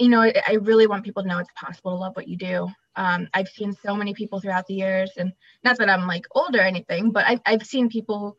you 0.00 0.08
know, 0.08 0.22
I, 0.22 0.32
I, 0.46 0.54
really 0.54 0.86
want 0.86 1.04
people 1.04 1.22
to 1.22 1.28
know 1.28 1.38
it's 1.38 1.50
possible 1.54 1.90
to 1.92 1.96
love 1.96 2.16
what 2.16 2.26
you 2.26 2.36
do. 2.36 2.68
Um, 2.96 3.28
I've 3.34 3.48
seen 3.48 3.74
so 3.84 3.94
many 3.94 4.14
people 4.14 4.40
throughout 4.40 4.66
the 4.66 4.74
years, 4.74 5.12
and 5.18 5.32
not 5.62 5.76
that 5.78 5.90
I'm 5.90 6.06
like 6.06 6.24
old 6.32 6.56
or 6.56 6.60
anything, 6.60 7.10
but 7.12 7.26
I've, 7.26 7.40
I've 7.44 7.66
seen 7.66 7.90
people, 7.90 8.36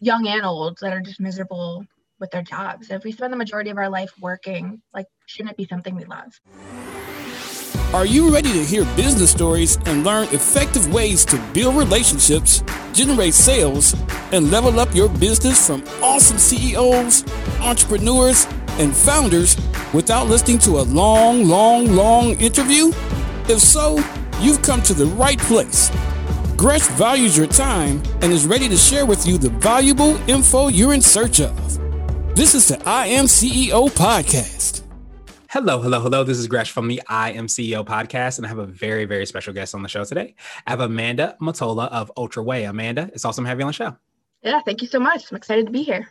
young 0.00 0.28
and 0.28 0.44
old, 0.44 0.78
that 0.82 0.92
are 0.92 1.00
just 1.00 1.18
miserable 1.18 1.84
with 2.20 2.30
their 2.30 2.42
jobs. 2.42 2.90
If 2.90 3.04
we 3.04 3.12
spend 3.12 3.32
the 3.32 3.38
majority 3.38 3.70
of 3.70 3.78
our 3.78 3.88
life 3.88 4.12
working, 4.20 4.82
like, 4.92 5.06
shouldn't 5.26 5.52
it 5.52 5.56
be 5.56 5.66
something 5.66 5.96
we 5.96 6.04
love? 6.04 6.38
Are 7.94 8.04
you 8.04 8.30
ready 8.30 8.52
to 8.52 8.64
hear 8.64 8.84
business 8.96 9.30
stories 9.30 9.78
and 9.86 10.04
learn 10.04 10.24
effective 10.24 10.92
ways 10.92 11.24
to 11.24 11.42
build 11.54 11.74
relationships, 11.74 12.62
generate 12.92 13.32
sales, 13.32 13.96
and 14.30 14.50
level 14.50 14.78
up 14.78 14.94
your 14.94 15.08
business 15.08 15.66
from 15.66 15.82
awesome 16.02 16.36
CEOs, 16.36 17.24
entrepreneurs, 17.62 18.46
and 18.78 18.94
founders 18.94 19.56
without 19.92 20.28
listening 20.28 20.58
to 20.60 20.78
a 20.78 20.82
long, 20.82 21.44
long, 21.44 21.86
long 21.92 22.30
interview? 22.40 22.88
If 23.48 23.60
so, 23.60 23.96
you've 24.40 24.62
come 24.62 24.82
to 24.82 24.94
the 24.94 25.06
right 25.06 25.38
place. 25.38 25.90
Gresh 26.56 26.86
values 26.88 27.36
your 27.36 27.46
time 27.46 28.02
and 28.22 28.32
is 28.32 28.46
ready 28.46 28.68
to 28.68 28.76
share 28.76 29.06
with 29.06 29.26
you 29.26 29.38
the 29.38 29.50
valuable 29.50 30.16
info 30.28 30.68
you're 30.68 30.94
in 30.94 31.00
search 31.00 31.40
of. 31.40 31.54
This 32.34 32.54
is 32.54 32.68
the 32.68 32.82
I 32.88 33.06
Am 33.06 33.24
CEO 33.24 33.88
podcast. 33.90 34.82
Hello, 35.50 35.80
hello, 35.80 36.00
hello. 36.00 36.24
This 36.24 36.38
is 36.38 36.46
Gresh 36.46 36.70
from 36.70 36.88
the 36.88 37.02
I 37.08 37.32
Am 37.32 37.46
CEO 37.46 37.84
podcast, 37.84 38.38
and 38.38 38.44
I 38.46 38.48
have 38.48 38.58
a 38.58 38.66
very, 38.66 39.06
very 39.06 39.24
special 39.24 39.54
guest 39.54 39.74
on 39.74 39.82
the 39.82 39.88
show 39.88 40.04
today. 40.04 40.34
I 40.66 40.70
have 40.70 40.80
Amanda 40.80 41.36
Matola 41.40 41.88
of 41.88 42.12
Otroway. 42.16 42.68
Amanda, 42.68 43.10
it's 43.14 43.24
awesome 43.24 43.44
to 43.44 43.48
have 43.48 43.58
you 43.58 43.64
on 43.64 43.68
the 43.68 43.72
show. 43.72 43.96
Yeah, 44.42 44.60
thank 44.60 44.82
you 44.82 44.88
so 44.88 45.00
much. 45.00 45.30
I'm 45.30 45.36
excited 45.36 45.66
to 45.66 45.72
be 45.72 45.82
here. 45.82 46.08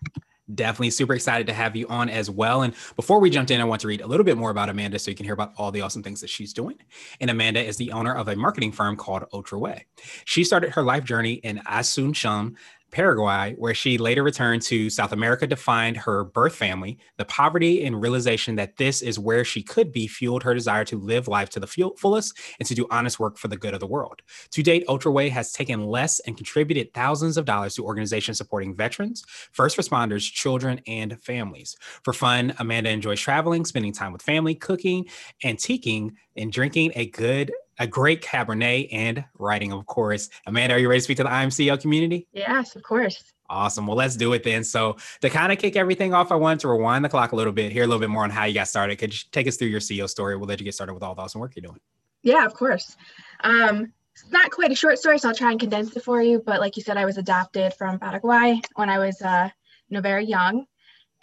Definitely 0.53 0.91
super 0.91 1.13
excited 1.13 1.47
to 1.47 1.53
have 1.53 1.75
you 1.75 1.87
on 1.89 2.07
as 2.07 2.29
well. 2.29 2.61
And 2.61 2.73
before 2.95 3.19
we 3.19 3.29
jump 3.29 3.51
in, 3.51 3.59
I 3.59 3.65
want 3.65 3.81
to 3.81 3.87
read 3.87 3.99
a 3.99 4.07
little 4.07 4.23
bit 4.23 4.37
more 4.37 4.49
about 4.49 4.69
Amanda 4.69 4.97
so 4.97 5.11
you 5.11 5.15
can 5.15 5.25
hear 5.25 5.33
about 5.33 5.51
all 5.57 5.71
the 5.71 5.81
awesome 5.81 6.03
things 6.03 6.21
that 6.21 6.29
she's 6.29 6.53
doing. 6.53 6.77
And 7.19 7.29
Amanda 7.29 7.61
is 7.61 7.75
the 7.75 7.91
owner 7.91 8.15
of 8.15 8.29
a 8.29 8.35
marketing 8.35 8.71
firm 8.71 8.95
called 8.95 9.23
Otroway. 9.33 9.81
She 10.23 10.45
started 10.45 10.71
her 10.71 10.83
life 10.83 11.03
journey 11.03 11.33
in 11.33 11.57
Asunción, 11.67 12.55
Paraguay, 12.91 13.53
where 13.57 13.73
she 13.73 13.97
later 13.97 14.23
returned 14.23 14.61
to 14.63 14.89
South 14.89 15.11
America 15.11 15.45
to 15.47 15.55
find 15.55 15.97
her 15.97 16.23
birth 16.23 16.55
family. 16.55 16.97
The 17.17 17.25
poverty 17.25 17.83
and 17.83 18.01
realization 18.01 18.55
that 18.55 18.77
this 18.77 19.01
is 19.01 19.19
where 19.19 19.43
she 19.43 19.61
could 19.61 19.91
be 19.91 20.07
fueled 20.07 20.43
her 20.43 20.53
desire 20.53 20.85
to 20.85 20.97
live 20.97 21.27
life 21.27 21.49
to 21.51 21.59
the 21.59 21.67
fullest 21.67 22.37
and 22.59 22.67
to 22.67 22.75
do 22.75 22.87
honest 22.89 23.19
work 23.19 23.37
for 23.37 23.49
the 23.49 23.57
good 23.57 23.73
of 23.73 23.79
the 23.79 23.87
world. 23.87 24.21
To 24.51 24.63
date, 24.63 24.85
Otroway 24.87 25.29
has 25.29 25.51
taken 25.51 25.85
less 25.85 26.19
and 26.21 26.37
contributed 26.37 26.93
thousands 26.93 27.37
of 27.37 27.45
dollars 27.45 27.75
to 27.75 27.85
organizations 27.85 28.37
supporting 28.37 28.75
veterans, 28.75 29.23
first 29.51 29.77
responders, 29.77 30.31
children, 30.31 30.81
and 30.87 31.21
families. 31.21 31.75
For 32.03 32.13
fun, 32.13 32.53
Amanda 32.59 32.89
enjoys 32.89 33.19
traveling, 33.19 33.65
spending 33.65 33.93
time 33.93 34.13
with 34.13 34.21
family, 34.21 34.55
cooking, 34.55 35.05
antiquing, 35.43 36.11
and 36.35 36.51
drinking 36.51 36.93
a 36.95 37.07
good 37.07 37.51
a 37.79 37.87
great 37.87 38.21
Cabernet 38.21 38.89
and 38.91 39.23
writing, 39.37 39.71
of 39.71 39.85
course. 39.85 40.29
Amanda, 40.45 40.75
are 40.75 40.79
you 40.79 40.89
ready 40.89 40.99
to 40.99 41.03
speak 41.03 41.17
to 41.17 41.23
the 41.23 41.31
I 41.31 41.43
Am 41.43 41.49
CEO 41.49 41.79
community? 41.79 42.27
Yes, 42.33 42.75
of 42.75 42.83
course. 42.83 43.23
Awesome. 43.49 43.87
Well, 43.87 43.95
let's 43.95 44.15
do 44.15 44.33
it 44.33 44.43
then. 44.43 44.63
So, 44.63 44.97
to 45.21 45.29
kind 45.29 45.51
of 45.51 45.57
kick 45.57 45.75
everything 45.77 46.13
off, 46.13 46.31
I 46.31 46.35
wanted 46.35 46.59
to 46.61 46.67
rewind 46.67 47.05
the 47.05 47.09
clock 47.09 47.31
a 47.31 47.35
little 47.35 47.53
bit, 47.53 47.71
hear 47.71 47.83
a 47.83 47.87
little 47.87 48.01
bit 48.01 48.09
more 48.09 48.23
on 48.23 48.29
how 48.29 48.43
you 48.43 48.53
got 48.53 48.67
started. 48.67 48.97
Could 48.97 49.13
you 49.13 49.29
take 49.31 49.47
us 49.47 49.55
through 49.55 49.69
your 49.69 49.79
CEO 49.79 50.09
story? 50.09 50.35
We'll 50.35 50.47
let 50.47 50.59
you 50.59 50.65
get 50.65 50.73
started 50.73 50.93
with 50.93 51.03
all 51.03 51.15
the 51.15 51.21
awesome 51.21 51.39
work 51.39 51.55
you're 51.55 51.61
doing. 51.61 51.79
Yeah, 52.23 52.45
of 52.45 52.53
course. 52.53 52.97
Um, 53.43 53.93
it's 54.13 54.29
not 54.31 54.51
quite 54.51 54.71
a 54.71 54.75
short 54.75 54.97
story, 54.97 55.19
so 55.19 55.29
I'll 55.29 55.35
try 55.35 55.51
and 55.51 55.59
condense 55.59 55.95
it 55.95 56.03
for 56.03 56.21
you. 56.21 56.41
But 56.45 56.59
like 56.59 56.75
you 56.75 56.83
said, 56.83 56.97
I 56.97 57.05
was 57.05 57.17
adopted 57.17 57.73
from 57.75 57.99
Paraguay 57.99 58.59
when 58.75 58.89
I 58.89 58.97
was, 58.97 59.21
uh, 59.21 59.49
you 59.87 59.95
know, 59.95 60.01
very 60.01 60.25
young, 60.25 60.65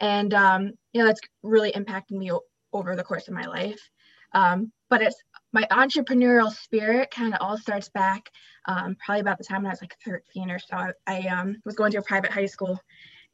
and 0.01 0.33
um, 0.33 0.73
you 0.93 1.01
know 1.01 1.07
that's 1.07 1.21
really 1.43 1.71
impacted 1.71 2.17
me 2.17 2.33
o- 2.33 2.41
over 2.73 2.97
the 2.97 3.05
course 3.05 3.29
of 3.29 3.35
my 3.35 3.45
life. 3.45 3.81
Um, 4.33 4.73
but 4.89 5.03
it's 5.03 5.17
my 5.55 5.63
entrepreneurial 5.71 6.53
spirit 6.53 7.13
kind 7.13 7.33
of 7.33 7.41
all 7.41 7.57
starts 7.57 7.89
back 7.89 8.29
um, 8.67 8.97
probably 8.97 9.21
about 9.21 9.39
the 9.39 9.45
time 9.45 9.63
when 9.63 9.71
I 9.71 9.75
was 9.75 9.81
like 9.81 9.97
13 10.05 10.51
or 10.51 10.59
so. 10.59 10.77
I, 10.77 10.91
I 11.07 11.29
um, 11.29 11.63
was 11.65 11.77
going 11.77 11.93
to 11.93 11.99
a 11.99 12.03
private 12.03 12.33
high 12.33 12.47
school, 12.47 12.81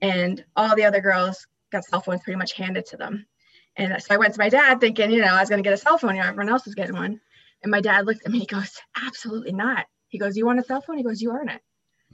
and 0.03 0.44
all 0.54 0.76
the 0.76 0.84
other 0.84 1.00
girls 1.00 1.47
got 1.72 1.84
cell 1.84 2.00
phones 2.00 2.20
pretty 2.22 2.36
much 2.36 2.53
handed 2.53 2.84
to 2.86 2.98
them. 2.98 3.26
And 3.76 4.03
so 4.03 4.14
I 4.14 4.19
went 4.19 4.34
to 4.34 4.41
my 4.41 4.50
dad 4.50 4.80
thinking, 4.80 5.10
you 5.10 5.22
know, 5.22 5.28
I 5.28 5.41
was 5.41 5.48
going 5.48 5.62
to 5.62 5.66
get 5.66 5.72
a 5.72 5.78
cell 5.78 5.97
phone. 5.97 6.16
You 6.16 6.22
know, 6.22 6.28
everyone 6.28 6.53
else 6.53 6.66
is 6.66 6.75
getting 6.75 6.97
one. 6.97 7.20
And 7.62 7.70
my 7.70 7.80
dad 7.80 8.04
looked 8.04 8.26
at 8.26 8.32
me. 8.32 8.41
He 8.41 8.47
goes, 8.47 8.78
"Absolutely 9.03 9.53
not." 9.53 9.86
He 10.09 10.19
goes, 10.19 10.36
"You 10.36 10.44
want 10.44 10.60
a 10.60 10.64
cell 10.64 10.82
phone?" 10.82 10.98
He 10.98 11.04
goes, 11.04 11.22
"You 11.22 11.32
earn 11.32 11.48
it." 11.48 11.62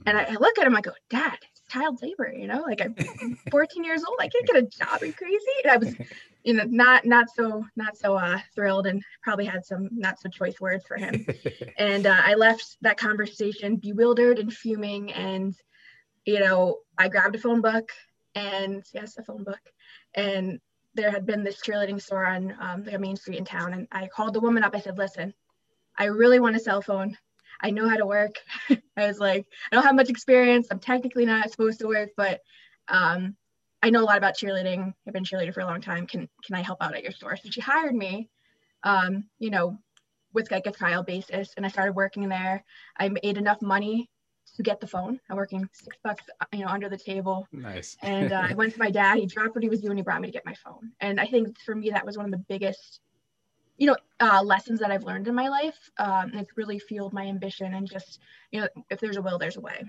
And 0.05 0.17
I, 0.17 0.23
I 0.23 0.33
look 0.33 0.57
at 0.57 0.67
him. 0.67 0.75
I 0.75 0.81
go, 0.81 0.91
"Dad, 1.09 1.37
child 1.69 2.01
labor, 2.01 2.33
you 2.35 2.47
know, 2.47 2.61
like 2.61 2.81
I'm 2.81 2.95
14 3.51 3.83
years 3.83 4.03
old. 4.07 4.17
I 4.19 4.27
can't 4.27 4.47
get 4.47 4.57
a 4.57 4.61
job. 4.63 5.01
Are 5.01 5.05
you 5.05 5.13
crazy? 5.13 5.45
And 5.63 5.71
I 5.71 5.77
was, 5.77 5.95
you 6.43 6.53
know, 6.53 6.63
not 6.63 7.05
not 7.05 7.29
so 7.29 7.65
not 7.75 7.97
so 7.97 8.15
uh, 8.15 8.39
thrilled, 8.55 8.87
and 8.87 9.03
probably 9.21 9.45
had 9.45 9.65
some 9.65 9.89
not 9.91 10.19
so 10.19 10.29
choice 10.29 10.59
words 10.59 10.85
for 10.87 10.97
him. 10.97 11.25
and 11.77 12.05
uh, 12.07 12.21
I 12.23 12.35
left 12.35 12.77
that 12.81 12.97
conversation 12.97 13.77
bewildered 13.77 14.39
and 14.39 14.53
fuming. 14.53 15.11
And 15.13 15.55
you 16.25 16.39
know, 16.39 16.79
I 16.97 17.09
grabbed 17.09 17.35
a 17.35 17.39
phone 17.39 17.61
book, 17.61 17.91
and 18.35 18.83
yes, 18.93 19.17
a 19.17 19.23
phone 19.23 19.43
book, 19.43 19.61
and 20.13 20.59
there 20.93 21.11
had 21.11 21.25
been 21.25 21.43
this 21.43 21.61
cheerleading 21.61 22.01
store 22.01 22.25
on 22.25 22.55
um, 22.59 22.83
like 22.83 22.95
a 22.95 22.99
main 22.99 23.15
street 23.15 23.37
in 23.37 23.45
town, 23.45 23.73
and 23.73 23.87
I 23.91 24.07
called 24.07 24.33
the 24.33 24.39
woman 24.39 24.63
up. 24.63 24.75
I 24.75 24.79
said, 24.79 24.97
"Listen, 24.97 25.33
I 25.97 26.05
really 26.05 26.39
want 26.39 26.55
a 26.55 26.59
cell 26.59 26.81
phone. 26.81 27.17
I 27.61 27.71
know 27.71 27.87
how 27.87 27.97
to 27.97 28.05
work. 28.05 28.35
I 28.69 29.07
was 29.07 29.19
like, 29.19 29.45
I 29.71 29.75
don't 29.75 29.85
have 29.85 29.95
much 29.95 30.09
experience. 30.09 30.67
I'm 30.71 30.79
technically 30.79 31.25
not 31.25 31.49
supposed 31.51 31.79
to 31.79 31.87
work, 31.87 32.09
but 32.15 32.41
um, 32.87 33.35
I 33.81 33.89
know 33.89 34.01
a 34.01 34.05
lot 34.05 34.17
about 34.17 34.37
cheerleading. 34.37 34.93
I've 35.07 35.13
been 35.13 35.23
cheerleader 35.23 35.53
for 35.53 35.61
a 35.61 35.65
long 35.65 35.81
time. 35.81 36.07
Can 36.07 36.27
can 36.43 36.55
I 36.55 36.61
help 36.61 36.81
out 36.81 36.95
at 36.95 37.03
your 37.03 37.11
store? 37.11 37.35
So 37.37 37.49
she 37.49 37.61
hired 37.61 37.95
me, 37.95 38.29
um, 38.83 39.25
you 39.39 39.49
know, 39.49 39.77
with 40.33 40.51
like 40.51 40.67
a 40.67 40.71
trial 40.71 41.03
basis, 41.03 41.53
and 41.57 41.65
I 41.65 41.69
started 41.69 41.93
working 41.93 42.27
there. 42.29 42.63
I 42.97 43.09
made 43.09 43.37
enough 43.37 43.61
money 43.61 44.09
to 44.55 44.63
get 44.63 44.79
the 44.79 44.87
phone. 44.87 45.19
I'm 45.29 45.37
working 45.37 45.67
six 45.71 45.97
bucks, 46.03 46.23
you 46.51 46.59
know, 46.59 46.67
under 46.67 46.89
the 46.89 46.97
table. 46.97 47.47
Nice. 47.51 47.97
and 48.01 48.31
uh, 48.31 48.47
I 48.49 48.53
went 48.53 48.73
to 48.73 48.79
my 48.79 48.89
dad. 48.89 49.19
He 49.19 49.25
dropped 49.25 49.55
what 49.55 49.63
he 49.63 49.69
was 49.69 49.81
doing. 49.81 49.97
He 49.97 50.03
brought 50.03 50.21
me 50.21 50.27
to 50.27 50.31
get 50.31 50.45
my 50.45 50.55
phone. 50.55 50.91
And 50.99 51.19
I 51.19 51.25
think 51.25 51.59
for 51.59 51.75
me 51.75 51.89
that 51.91 52.05
was 52.05 52.17
one 52.17 52.25
of 52.25 52.31
the 52.31 52.43
biggest 52.49 53.01
you 53.77 53.87
know 53.87 53.95
uh, 54.19 54.41
lessons 54.43 54.79
that 54.79 54.91
i've 54.91 55.03
learned 55.03 55.27
in 55.27 55.35
my 55.35 55.47
life. 55.47 55.77
Um, 55.97 56.31
it's 56.33 56.57
really 56.57 56.79
fueled 56.79 57.13
my 57.13 57.25
ambition 57.25 57.73
and 57.73 57.87
just 57.87 58.19
you 58.51 58.61
know 58.61 58.67
if 58.89 58.99
there's 58.99 59.17
a 59.17 59.21
will 59.21 59.37
there's 59.37 59.57
a 59.57 59.61
way 59.61 59.83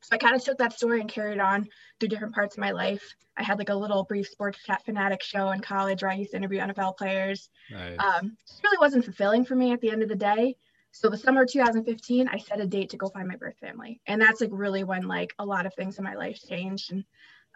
so 0.00 0.08
i 0.12 0.18
kind 0.18 0.34
of 0.34 0.42
took 0.42 0.58
that 0.58 0.72
story 0.72 1.00
and 1.00 1.10
carried 1.10 1.40
on 1.40 1.66
through 1.98 2.08
different 2.08 2.34
parts 2.34 2.56
of 2.56 2.60
my 2.60 2.70
life 2.70 3.14
i 3.36 3.42
had 3.42 3.58
like 3.58 3.68
a 3.70 3.74
little 3.74 4.04
brief 4.04 4.28
sports 4.28 4.62
chat 4.64 4.84
fanatic 4.84 5.22
show 5.22 5.50
in 5.50 5.60
college 5.60 6.02
where 6.02 6.10
i 6.10 6.14
used 6.14 6.32
to 6.32 6.36
interview 6.36 6.60
nfl 6.60 6.96
players 6.96 7.48
nice. 7.70 7.98
um, 7.98 8.36
it 8.46 8.64
really 8.64 8.78
wasn't 8.80 9.04
fulfilling 9.04 9.44
for 9.44 9.54
me 9.54 9.72
at 9.72 9.80
the 9.80 9.90
end 9.90 10.02
of 10.02 10.08
the 10.08 10.16
day 10.16 10.54
so 10.90 11.08
the 11.08 11.16
summer 11.16 11.42
of 11.42 11.50
2015 11.50 12.28
i 12.28 12.38
set 12.38 12.60
a 12.60 12.66
date 12.66 12.90
to 12.90 12.96
go 12.96 13.08
find 13.08 13.28
my 13.28 13.36
birth 13.36 13.56
family 13.58 14.00
and 14.06 14.20
that's 14.20 14.40
like 14.40 14.50
really 14.52 14.84
when 14.84 15.06
like 15.06 15.32
a 15.38 15.44
lot 15.44 15.66
of 15.66 15.74
things 15.74 15.98
in 15.98 16.04
my 16.04 16.14
life 16.14 16.38
changed 16.48 16.92
and 16.92 17.04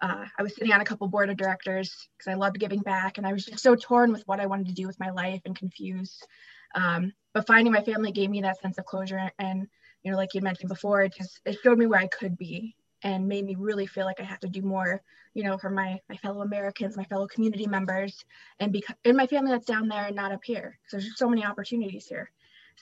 uh, 0.02 0.24
I 0.38 0.42
was 0.42 0.54
sitting 0.54 0.72
on 0.72 0.80
a 0.80 0.84
couple 0.84 1.08
board 1.08 1.30
of 1.30 1.36
directors 1.36 2.08
because 2.16 2.30
I 2.30 2.34
loved 2.34 2.58
giving 2.58 2.80
back, 2.80 3.18
and 3.18 3.26
I 3.26 3.32
was 3.32 3.44
just 3.44 3.62
so 3.62 3.74
torn 3.74 4.12
with 4.12 4.22
what 4.26 4.40
I 4.40 4.46
wanted 4.46 4.66
to 4.66 4.74
do 4.74 4.86
with 4.86 5.00
my 5.00 5.10
life 5.10 5.40
and 5.44 5.56
confused. 5.56 6.26
Um, 6.74 7.12
but 7.32 7.46
finding 7.46 7.72
my 7.72 7.82
family 7.82 8.12
gave 8.12 8.30
me 8.30 8.42
that 8.42 8.60
sense 8.60 8.78
of 8.78 8.84
closure, 8.84 9.30
and 9.38 9.66
you 10.02 10.10
know, 10.10 10.16
like 10.16 10.34
you 10.34 10.40
mentioned 10.40 10.68
before, 10.68 11.02
it 11.02 11.14
just 11.14 11.40
it 11.44 11.58
showed 11.62 11.78
me 11.78 11.86
where 11.86 12.00
I 12.00 12.08
could 12.08 12.36
be 12.36 12.76
and 13.02 13.28
made 13.28 13.44
me 13.44 13.54
really 13.54 13.86
feel 13.86 14.04
like 14.04 14.20
I 14.20 14.24
have 14.24 14.40
to 14.40 14.48
do 14.48 14.62
more, 14.62 15.02
you 15.34 15.42
know, 15.42 15.58
for 15.58 15.70
my 15.70 16.00
my 16.08 16.16
fellow 16.18 16.42
Americans, 16.42 16.96
my 16.96 17.04
fellow 17.04 17.26
community 17.26 17.66
members, 17.66 18.24
and 18.60 18.72
because 18.72 18.96
in 19.04 19.16
my 19.16 19.26
family 19.26 19.50
that's 19.50 19.66
down 19.66 19.88
there 19.88 20.06
and 20.06 20.16
not 20.16 20.32
up 20.32 20.44
here. 20.44 20.78
So 20.88 20.98
there's 20.98 21.16
so 21.16 21.28
many 21.28 21.44
opportunities 21.44 22.06
here. 22.06 22.30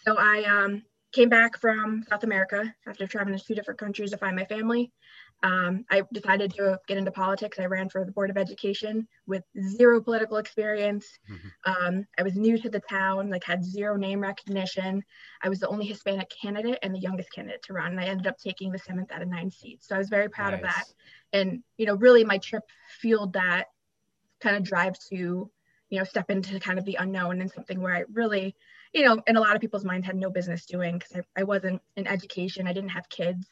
So 0.05 0.17
I 0.19 0.43
um, 0.45 0.83
came 1.13 1.29
back 1.29 1.59
from 1.59 2.05
South 2.09 2.25
America 2.25 2.75
after 2.87 3.07
traveling 3.07 3.39
to 3.39 3.45
two 3.45 3.55
different 3.55 3.79
countries 3.79 4.11
to 4.11 4.17
find 4.17 4.37
my 4.37 4.45
family. 4.45 4.93
Um, 5.45 5.85
I 5.91 6.03
decided 6.11 6.55
to 6.55 6.81
get 6.89 6.97
into 6.97 7.11
politics. 7.11 7.59
I 7.61 7.67
ran 7.67 7.91
for 7.91 8.03
the 8.03 8.13
Board 8.13 8.31
of 8.31 8.39
Education 8.39 9.07
with 9.27 9.45
zero 9.69 10.01
political 10.01 10.39
experience. 10.39 11.07
Mm-hmm. 11.31 11.87
Um, 11.87 12.07
I 12.19 12.23
was 12.23 12.35
new 12.35 12.57
to 12.57 12.71
the 12.71 12.81
town, 12.81 13.29
like 13.29 13.45
had 13.45 13.63
zero 13.63 13.97
name 13.97 14.21
recognition. 14.21 15.05
I 15.43 15.51
was 15.51 15.61
the 15.61 15.69
only 15.69 15.85
Hispanic 15.85 16.31
candidate 16.31 16.79
and 16.83 16.95
the 16.95 16.99
youngest 16.99 17.31
candidate 17.31 17.63
to 17.65 17.75
run. 17.75 17.93
And 17.93 18.01
I 18.01 18.07
ended 18.07 18.27
up 18.27 18.39
taking 18.39 18.73
the 18.73 18.79
seventh 18.79 19.13
out 19.13 19.21
of 19.21 19.29
nine 19.29 19.51
seats. 19.51 19.87
So 19.87 19.95
I 19.95 19.99
was 19.99 20.09
very 20.09 20.31
proud 20.31 20.53
nice. 20.53 20.61
of 20.61 20.63
that. 20.63 20.85
And, 21.35 21.63
you 21.77 21.85
know, 21.85 21.97
really 21.97 22.25
my 22.25 22.39
trip 22.39 22.65
fueled 23.01 23.35
that 23.35 23.67
kind 24.41 24.57
of 24.57 24.63
drive 24.63 24.99
to, 25.11 25.51
you 25.91 25.99
know, 25.99 26.05
step 26.05 26.31
into 26.31 26.59
kind 26.59 26.79
of 26.79 26.87
the 26.87 26.97
unknown 26.99 27.43
and 27.43 27.51
something 27.51 27.83
where 27.83 27.95
I 27.95 28.05
really 28.11 28.57
you 28.95 29.05
know, 29.05 29.21
in 29.27 29.37
a 29.37 29.41
lot 29.41 29.57
of 29.57 29.61
people's 29.61 29.85
mind 29.85 30.05
had 30.05 30.15
no 30.15 30.31
business 30.31 30.67
doing 30.67 30.99
because 30.99 31.17
I, 31.17 31.41
I 31.41 31.43
wasn't 31.43 31.83
in 31.97 32.07
education, 32.07 32.69
I 32.69 32.73
didn't 32.73 32.91
have 32.91 33.09
kids. 33.09 33.45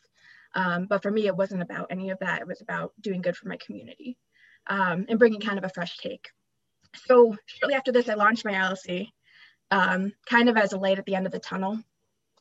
Um, 0.55 0.87
but 0.87 1.03
for 1.03 1.11
me, 1.11 1.27
it 1.27 1.37
wasn't 1.37 1.63
about 1.63 1.89
any 1.91 2.11
of 2.11 2.19
that. 2.21 2.41
It 2.41 2.47
was 2.47 2.61
about 2.61 2.93
doing 3.01 3.23
good 3.23 3.37
for 3.37 3.49
my 3.49 3.57
community 3.57 4.19
um, 4.67 5.07
and 5.09 5.19
bringing 5.19 5.41
kind 5.41 5.59
of 5.59 5.65
a 5.65 5.71
fresh 5.71 5.97
take. 5.99 6.29
So 7.07 7.37
shortly 7.47 7.75
after 7.75 7.93
this, 7.93 8.09
I 8.09 8.15
launched 8.15 8.45
my 8.45 8.53
LLC, 8.53 9.09
um, 9.71 10.13
kind 10.27 10.49
of 10.49 10.57
as 10.57 10.73
a 10.73 10.79
light 10.79 10.99
at 10.99 11.07
the 11.07 11.15
end 11.15 11.27
of 11.27 11.33
the 11.33 11.39
tunnel 11.39 11.79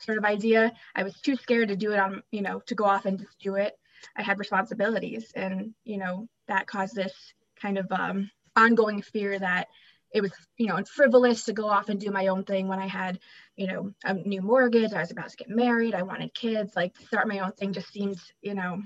sort 0.02 0.18
of 0.18 0.26
idea. 0.26 0.74
I 0.96 1.04
was 1.04 1.20
too 1.22 1.36
scared 1.36 1.70
to 1.70 1.76
do 1.76 1.92
it 1.94 2.00
on, 2.00 2.24
you 2.32 2.42
know, 2.42 2.62
to 2.66 2.76
go 2.76 2.86
off 2.86 3.06
and 3.06 3.20
just 3.20 3.40
do 3.40 3.56
it. 3.56 3.78
I 4.16 4.24
had 4.24 4.40
responsibilities, 4.40 5.32
and 5.36 5.76
you 5.84 5.98
know 5.98 6.28
that 6.48 6.66
caused 6.66 6.96
this 6.96 7.14
kind 7.62 7.78
of 7.78 7.92
um, 7.92 8.32
ongoing 8.56 9.04
fear 9.04 9.38
that 9.38 9.68
it 10.14 10.22
was, 10.22 10.32
you 10.58 10.68
know, 10.68 10.82
frivolous 10.84 11.46
to 11.46 11.54
go 11.54 11.68
off 11.68 11.90
and 11.90 12.00
do 12.00 12.12
my 12.12 12.28
own 12.28 12.44
thing 12.44 12.68
when 12.68 12.80
I 12.80 12.88
had, 12.88 13.20
you 13.56 13.68
know, 13.68 13.94
a 14.04 14.14
new 14.14 14.42
mortgage. 14.42 14.94
I 14.94 15.00
was 15.00 15.12
about 15.12 15.30
to 15.30 15.38
get 15.38 15.50
married. 15.50 15.96
I 15.96 16.04
wanted 16.04 16.34
kids. 16.34 16.76
Like 16.76 16.98
start 16.98 17.28
my 17.28 17.40
own 17.40 17.54
thing 17.54 17.74
just 17.74 17.92
seems, 17.92 18.32
you 18.42 18.54
know, 18.54 18.82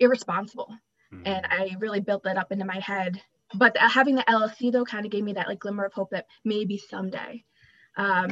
irresponsible. 0.00 0.74
Mm-hmm. 1.12 1.26
And 1.26 1.46
I 1.46 1.76
really 1.78 2.00
built 2.00 2.24
that 2.24 2.36
up 2.36 2.52
into 2.52 2.64
my 2.64 2.80
head. 2.80 3.20
But 3.54 3.76
having 3.76 4.16
the 4.16 4.24
LLC 4.24 4.72
though 4.72 4.84
kind 4.84 5.06
of 5.06 5.12
gave 5.12 5.24
me 5.24 5.32
that 5.34 5.48
like 5.48 5.60
glimmer 5.60 5.84
of 5.84 5.92
hope 5.92 6.10
that 6.10 6.26
maybe 6.44 6.76
someday. 6.76 7.44
Um, 7.96 8.30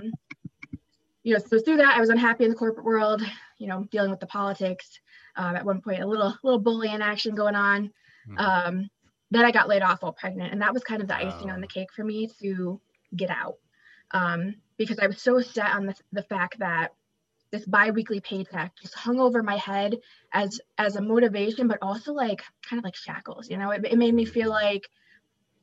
you 1.22 1.32
know, 1.32 1.40
so 1.40 1.58
through 1.58 1.78
that, 1.78 1.96
I 1.96 2.00
was 2.00 2.10
unhappy 2.10 2.44
in 2.44 2.50
the 2.50 2.56
corporate 2.56 2.86
world, 2.86 3.22
you 3.58 3.66
know, 3.66 3.84
dealing 3.90 4.10
with 4.10 4.20
the 4.20 4.26
politics. 4.26 5.00
Um, 5.36 5.56
at 5.56 5.64
one 5.64 5.80
point, 5.80 6.02
a 6.02 6.06
little 6.06 6.36
little 6.42 6.60
bullying 6.60 7.02
action 7.02 7.34
going 7.34 7.54
on. 7.56 7.92
Mm-hmm. 8.28 8.38
Um, 8.38 8.90
then 9.30 9.44
I 9.44 9.50
got 9.50 9.68
laid 9.68 9.82
off 9.82 10.02
while 10.02 10.12
pregnant, 10.12 10.52
and 10.52 10.62
that 10.62 10.72
was 10.74 10.84
kind 10.84 11.02
of 11.02 11.08
the 11.08 11.16
icing 11.16 11.50
on 11.50 11.60
the 11.60 11.66
cake 11.66 11.92
for 11.94 12.04
me 12.04 12.30
to 12.40 12.80
get 13.14 13.30
out 13.30 13.56
um, 14.12 14.54
because 14.76 14.98
I 14.98 15.06
was 15.06 15.20
so 15.20 15.40
set 15.40 15.74
on 15.74 15.86
the, 15.86 15.94
the 16.12 16.22
fact 16.22 16.58
that 16.58 16.92
this 17.50 17.64
biweekly 17.64 18.20
paycheck 18.20 18.72
just 18.80 18.94
hung 18.94 19.20
over 19.20 19.42
my 19.42 19.56
head 19.56 19.96
as 20.32 20.60
as 20.78 20.96
a 20.96 21.02
motivation, 21.02 21.68
but 21.68 21.78
also 21.80 22.12
like 22.12 22.42
kind 22.68 22.78
of 22.78 22.84
like 22.84 22.96
shackles. 22.96 23.48
You 23.48 23.56
know, 23.56 23.70
it, 23.70 23.84
it 23.84 23.98
made 23.98 24.14
me 24.14 24.24
feel 24.24 24.50
like, 24.50 24.88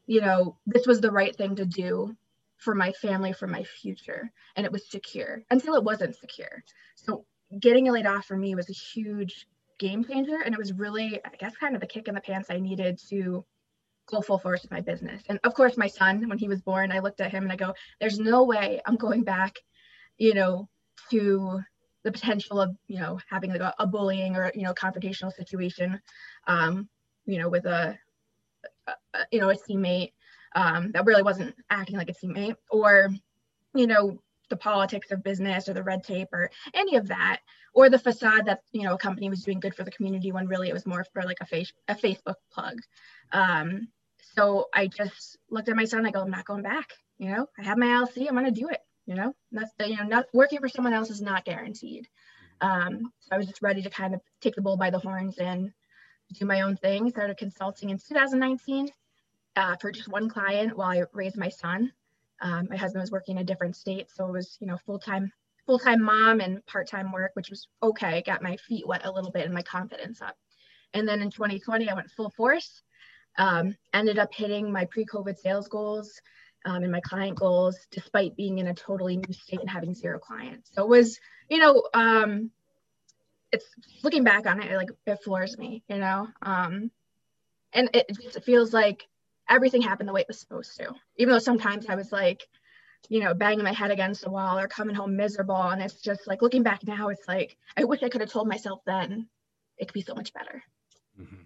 you 0.07 0.21
know, 0.21 0.57
this 0.65 0.87
was 0.87 1.01
the 1.01 1.11
right 1.11 1.35
thing 1.35 1.55
to 1.57 1.65
do 1.65 2.15
for 2.57 2.73
my 2.73 2.91
family, 2.93 3.33
for 3.33 3.47
my 3.47 3.63
future, 3.63 4.31
and 4.55 4.65
it 4.65 4.71
was 4.71 4.89
secure 4.89 5.43
until 5.51 5.75
it 5.75 5.83
wasn't 5.83 6.15
secure. 6.15 6.63
So 6.95 7.25
getting 7.59 7.91
laid 7.91 8.05
off 8.05 8.25
for 8.25 8.37
me 8.37 8.55
was 8.55 8.69
a 8.69 8.73
huge 8.73 9.47
game 9.77 10.03
changer, 10.05 10.39
and 10.43 10.53
it 10.53 10.57
was 10.59 10.73
really, 10.73 11.19
I 11.23 11.35
guess, 11.37 11.55
kind 11.57 11.75
of 11.75 11.81
the 11.81 11.87
kick 11.87 12.07
in 12.07 12.15
the 12.15 12.21
pants 12.21 12.49
I 12.49 12.59
needed 12.59 12.99
to 13.09 13.45
go 14.07 14.21
full 14.21 14.37
force 14.37 14.61
with 14.61 14.71
my 14.71 14.81
business. 14.81 15.23
And 15.29 15.39
of 15.43 15.53
course, 15.53 15.77
my 15.77 15.87
son, 15.87 16.27
when 16.27 16.37
he 16.37 16.47
was 16.47 16.61
born, 16.61 16.91
I 16.91 16.99
looked 16.99 17.21
at 17.21 17.31
him 17.31 17.43
and 17.43 17.51
I 17.51 17.55
go, 17.55 17.73
there's 17.99 18.19
no 18.19 18.43
way 18.43 18.81
I'm 18.85 18.95
going 18.95 19.23
back, 19.23 19.57
you 20.17 20.33
know, 20.33 20.69
to 21.11 21.61
the 22.03 22.11
potential 22.11 22.59
of, 22.59 22.75
you 22.87 22.99
know, 22.99 23.19
having 23.29 23.51
like 23.51 23.61
a, 23.61 23.73
a 23.79 23.87
bullying 23.87 24.35
or, 24.35 24.51
you 24.53 24.63
know, 24.63 24.73
confrontational 24.73 25.31
situation, 25.31 25.99
um, 26.47 26.89
you 27.25 27.39
know, 27.39 27.49
with 27.49 27.65
a, 27.65 27.97
a, 28.87 28.93
you 29.31 29.39
know, 29.39 29.49
a 29.49 29.55
teammate 29.55 30.11
um, 30.55 30.91
that 30.91 31.05
really 31.05 31.23
wasn't 31.23 31.55
acting 31.69 31.97
like 31.97 32.09
a 32.09 32.13
teammate 32.13 32.55
or, 32.69 33.09
you 33.73 33.87
know, 33.87 34.19
the 34.49 34.57
politics 34.57 35.11
of 35.11 35.23
business 35.23 35.67
or 35.67 35.73
the 35.73 35.81
red 35.81 36.03
tape 36.03 36.27
or 36.33 36.51
any 36.73 36.97
of 36.97 37.07
that 37.07 37.39
or 37.73 37.89
the 37.89 37.99
facade 37.99 38.45
that 38.45 38.61
you 38.71 38.83
know 38.83 38.93
a 38.93 38.97
company 38.97 39.29
was 39.29 39.43
doing 39.43 39.59
good 39.59 39.75
for 39.75 39.83
the 39.83 39.91
community 39.91 40.31
when 40.31 40.47
really 40.47 40.69
it 40.69 40.73
was 40.73 40.85
more 40.85 41.05
for 41.13 41.23
like 41.23 41.37
a 41.41 41.45
face 41.45 41.71
a 41.87 41.95
facebook 41.95 42.35
plug. 42.51 42.79
Um, 43.31 43.87
so 44.35 44.67
i 44.73 44.87
just 44.87 45.37
looked 45.49 45.69
at 45.69 45.75
my 45.75 45.85
son 45.85 46.05
i 46.05 46.11
go 46.11 46.21
i'm 46.21 46.31
not 46.31 46.45
going 46.45 46.63
back 46.63 46.93
you 47.17 47.29
know? 47.29 47.47
I 47.59 47.63
have 47.63 47.77
my 47.77 47.87
llc 47.87 48.17
i'm 48.27 48.33
going 48.33 48.45
to 48.45 48.51
do 48.51 48.69
it 48.69 48.79
you 49.05 49.15
know? 49.15 49.35
That's 49.51 49.71
you 49.85 49.97
know 49.97 50.03
not 50.03 50.25
working 50.33 50.59
for 50.59 50.69
someone 50.69 50.93
else 50.93 51.09
is 51.09 51.21
not 51.21 51.45
guaranteed. 51.45 52.07
Um, 52.61 53.11
so 53.19 53.29
i 53.33 53.37
was 53.37 53.47
just 53.47 53.61
ready 53.61 53.81
to 53.81 53.89
kind 53.89 54.13
of 54.13 54.21
take 54.41 54.55
the 54.55 54.61
bull 54.61 54.77
by 54.77 54.89
the 54.89 54.99
horns 54.99 55.37
and 55.37 55.71
do 56.39 56.45
my 56.45 56.61
own 56.61 56.77
thing. 56.77 57.09
Started 57.09 57.37
consulting 57.37 57.89
in 57.89 57.97
2019 57.97 58.89
uh, 59.55 59.75
for 59.79 59.91
just 59.91 60.07
one 60.07 60.29
client 60.29 60.77
while 60.77 60.89
i 60.89 61.03
raised 61.13 61.37
my 61.37 61.49
son. 61.49 61.91
Um, 62.41 62.67
my 62.69 62.77
husband 62.77 63.01
was 63.01 63.11
working 63.11 63.37
in 63.37 63.41
a 63.41 63.45
different 63.45 63.75
state, 63.75 64.09
so 64.11 64.25
it 64.25 64.31
was, 64.31 64.57
you 64.59 64.67
know, 64.67 64.77
full-time 64.85 65.31
full-time 65.65 66.01
mom 66.01 66.41
and 66.41 66.65
part-time 66.65 67.11
work, 67.11 67.31
which 67.35 67.49
was 67.49 67.67
okay. 67.81 68.23
Got 68.25 68.41
my 68.41 68.57
feet 68.57 68.87
wet 68.87 69.05
a 69.05 69.11
little 69.11 69.31
bit 69.31 69.45
and 69.45 69.53
my 69.53 69.61
confidence 69.61 70.21
up. 70.21 70.35
And 70.93 71.07
then 71.07 71.21
in 71.21 71.31
2020, 71.31 71.89
I 71.89 71.93
went 71.93 72.11
full 72.11 72.29
force. 72.31 72.81
Um, 73.37 73.75
ended 73.93 74.19
up 74.19 74.33
hitting 74.33 74.71
my 74.71 74.85
pre-COVID 74.85 75.37
sales 75.39 75.67
goals 75.67 76.21
um, 76.65 76.83
and 76.83 76.91
my 76.91 77.01
client 77.01 77.37
goals, 77.37 77.87
despite 77.91 78.35
being 78.35 78.59
in 78.59 78.67
a 78.67 78.73
totally 78.73 79.17
new 79.17 79.33
state 79.33 79.59
and 79.59 79.69
having 79.69 79.93
zero 79.93 80.19
clients. 80.19 80.69
So 80.73 80.83
it 80.83 80.89
was, 80.89 81.19
you 81.49 81.57
know, 81.57 81.83
um, 81.93 82.51
it's 83.51 83.65
looking 84.03 84.23
back 84.23 84.45
on 84.45 84.61
it, 84.61 84.71
it 84.71 84.77
like 84.77 84.89
it 85.05 85.23
floors 85.23 85.57
me, 85.57 85.83
you 85.87 85.97
know. 85.97 86.27
Um, 86.41 86.91
and 87.73 87.89
it 87.93 88.05
just 88.21 88.43
feels 88.43 88.73
like 88.73 89.07
everything 89.49 89.81
happened 89.81 90.07
the 90.07 90.13
way 90.13 90.21
it 90.21 90.27
was 90.27 90.39
supposed 90.39 90.77
to. 90.77 90.93
Even 91.17 91.33
though 91.33 91.39
sometimes 91.39 91.87
I 91.87 91.95
was 91.95 92.11
like, 92.11 92.47
you 93.09 93.19
know, 93.19 93.33
banging 93.33 93.63
my 93.63 93.73
head 93.73 93.91
against 93.91 94.23
the 94.23 94.31
wall 94.31 94.57
or 94.57 94.67
coming 94.67 94.95
home 94.95 95.15
miserable. 95.15 95.61
And 95.61 95.81
it's 95.81 96.01
just 96.01 96.27
like 96.27 96.41
looking 96.41 96.63
back 96.63 96.85
now, 96.85 97.09
it's 97.09 97.27
like, 97.27 97.57
I 97.77 97.83
wish 97.83 98.03
I 98.03 98.09
could 98.09 98.21
have 98.21 98.31
told 98.31 98.47
myself 98.47 98.81
then 98.85 99.27
it 99.77 99.87
could 99.87 99.93
be 99.93 100.01
so 100.01 100.15
much 100.15 100.33
better. 100.33 100.63
Mm-hmm. 101.19 101.43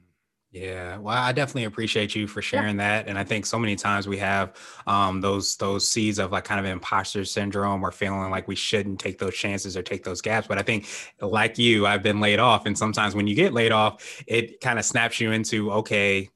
Yeah, 0.49 0.97
well, 0.97 1.17
I 1.17 1.33
definitely 1.33 1.65
appreciate 1.65 2.15
you 2.15 2.25
for 2.25 2.41
sharing 2.41 2.77
yeah. 2.77 3.01
that, 3.01 3.09
and 3.09 3.19
I 3.19 3.25
think 3.25 3.45
so 3.45 3.59
many 3.59 3.75
times 3.75 4.07
we 4.07 4.17
have 4.17 4.55
um, 4.87 5.19
those 5.19 5.57
those 5.57 5.85
seeds 5.85 6.19
of 6.19 6.31
like 6.31 6.45
kind 6.45 6.59
of 6.59 6.65
imposter 6.65 7.25
syndrome 7.25 7.83
or 7.83 7.91
feeling 7.91 8.31
like 8.31 8.47
we 8.47 8.55
shouldn't 8.55 8.99
take 8.99 9.19
those 9.19 9.35
chances 9.35 9.75
or 9.75 9.83
take 9.83 10.05
those 10.05 10.21
gaps. 10.21 10.47
But 10.47 10.57
I 10.57 10.63
think, 10.63 10.87
like 11.19 11.57
you, 11.57 11.85
I've 11.85 12.01
been 12.01 12.21
laid 12.21 12.39
off, 12.39 12.65
and 12.65 12.77
sometimes 12.77 13.13
when 13.13 13.27
you 13.27 13.35
get 13.35 13.53
laid 13.53 13.73
off, 13.73 14.23
it 14.25 14.61
kind 14.61 14.79
of 14.79 14.85
snaps 14.85 15.19
you 15.19 15.33
into 15.33 15.69
okay, 15.73 16.29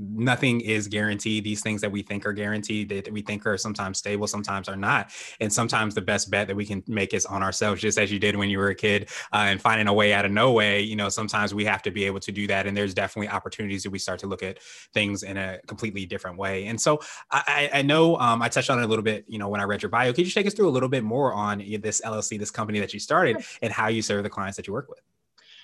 nothing 0.00 0.60
is 0.60 0.88
guaranteed. 0.88 1.44
These 1.44 1.62
things 1.62 1.80
that 1.82 1.92
we 1.92 2.02
think 2.02 2.24
are 2.26 2.32
guaranteed, 2.32 2.88
that 2.88 3.12
we 3.12 3.22
think 3.22 3.46
are 3.46 3.58
sometimes 3.58 3.98
stable, 3.98 4.26
sometimes 4.26 4.68
are 4.68 4.76
not. 4.76 5.12
And 5.40 5.52
sometimes 5.52 5.94
the 5.94 6.00
best 6.00 6.30
bet 6.30 6.48
that 6.48 6.56
we 6.56 6.64
can 6.64 6.82
make 6.86 7.12
is 7.12 7.26
on 7.26 7.42
ourselves, 7.42 7.80
just 7.80 7.98
as 7.98 8.10
you 8.10 8.18
did 8.18 8.36
when 8.36 8.48
you 8.48 8.58
were 8.58 8.68
a 8.68 8.74
kid, 8.74 9.10
uh, 9.32 9.46
and 9.48 9.60
finding 9.60 9.86
a 9.86 9.92
way 9.92 10.12
out 10.12 10.24
of 10.24 10.32
no 10.32 10.52
way. 10.52 10.80
You 10.80 10.96
know, 10.96 11.08
sometimes 11.08 11.54
we 11.54 11.64
have 11.66 11.82
to 11.82 11.90
be 11.90 12.04
able 12.04 12.20
to 12.20 12.32
do 12.32 12.46
that. 12.46 12.66
And 12.66 12.76
there's 12.76 12.94
definitely 12.94 13.28
opportunities 13.28 13.82
that 13.82 13.90
we 13.90 13.98
start 13.98 14.18
to 14.20 14.26
look 14.26 14.42
at 14.42 14.62
things 14.94 15.22
in 15.22 15.36
a 15.36 15.58
completely 15.66 16.06
different 16.06 16.38
way. 16.38 16.66
And 16.66 16.80
so 16.80 17.00
I, 17.30 17.70
I 17.74 17.82
know 17.82 18.16
um, 18.18 18.42
I 18.42 18.48
touched 18.48 18.70
on 18.70 18.78
it 18.78 18.84
a 18.84 18.88
little 18.88 19.04
bit, 19.04 19.24
you 19.28 19.38
know, 19.38 19.48
when 19.48 19.60
I 19.60 19.64
read 19.64 19.82
your 19.82 19.90
bio. 19.90 20.12
Could 20.12 20.26
you 20.26 20.32
take 20.32 20.46
us 20.46 20.54
through 20.54 20.68
a 20.68 20.70
little 20.70 20.88
bit 20.88 21.04
more 21.04 21.34
on 21.34 21.58
this 21.80 22.00
LLC, 22.00 22.38
this 22.38 22.50
company 22.50 22.80
that 22.80 22.94
you 22.94 23.00
started, 23.00 23.44
and 23.62 23.72
how 23.72 23.88
you 23.88 24.02
serve 24.02 24.22
the 24.22 24.30
clients 24.30 24.56
that 24.56 24.66
you 24.66 24.72
work 24.72 24.88
with? 24.88 25.00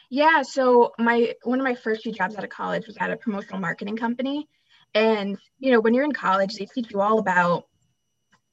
Yeah, 0.08 0.42
so 0.42 0.92
my 0.98 1.34
one 1.42 1.58
of 1.58 1.64
my 1.64 1.74
first 1.74 2.02
few 2.02 2.12
jobs 2.12 2.36
out 2.36 2.44
of 2.44 2.50
college 2.50 2.86
was 2.86 2.96
at 2.98 3.10
a 3.10 3.16
promotional 3.16 3.58
marketing 3.58 3.96
company. 3.96 4.48
And 4.94 5.36
you 5.58 5.72
know, 5.72 5.80
when 5.80 5.94
you're 5.94 6.04
in 6.04 6.12
college, 6.12 6.54
they 6.54 6.66
teach 6.66 6.90
you 6.92 7.00
all 7.00 7.18
about 7.18 7.66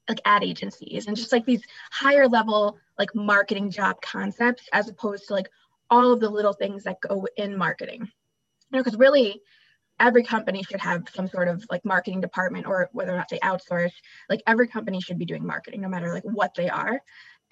like 0.08 0.20
ad 0.24 0.44
agencies 0.44 1.06
and 1.06 1.16
just 1.16 1.32
like 1.32 1.46
these 1.46 1.62
higher 1.90 2.28
level 2.28 2.78
like 2.98 3.14
marketing 3.14 3.70
job 3.70 4.00
concepts 4.02 4.68
as 4.72 4.88
opposed 4.88 5.28
to 5.28 5.34
like 5.34 5.48
all 5.90 6.12
of 6.12 6.20
the 6.20 6.28
little 6.28 6.52
things 6.52 6.84
that 6.84 7.00
go 7.00 7.26
in 7.36 7.56
marketing. 7.56 8.00
You 8.00 8.78
know, 8.78 8.82
because 8.82 8.98
really 8.98 9.40
every 10.00 10.24
company 10.24 10.62
should 10.64 10.80
have 10.80 11.08
some 11.14 11.28
sort 11.28 11.48
of 11.48 11.64
like 11.70 11.84
marketing 11.84 12.20
department 12.20 12.66
or 12.66 12.88
whether 12.92 13.12
or 13.12 13.16
not 13.16 13.28
they 13.28 13.38
outsource, 13.38 13.92
like 14.28 14.42
every 14.46 14.66
company 14.66 15.00
should 15.00 15.18
be 15.18 15.24
doing 15.24 15.46
marketing 15.46 15.80
no 15.82 15.88
matter 15.88 16.12
like 16.12 16.24
what 16.24 16.54
they 16.54 16.68
are. 16.68 17.00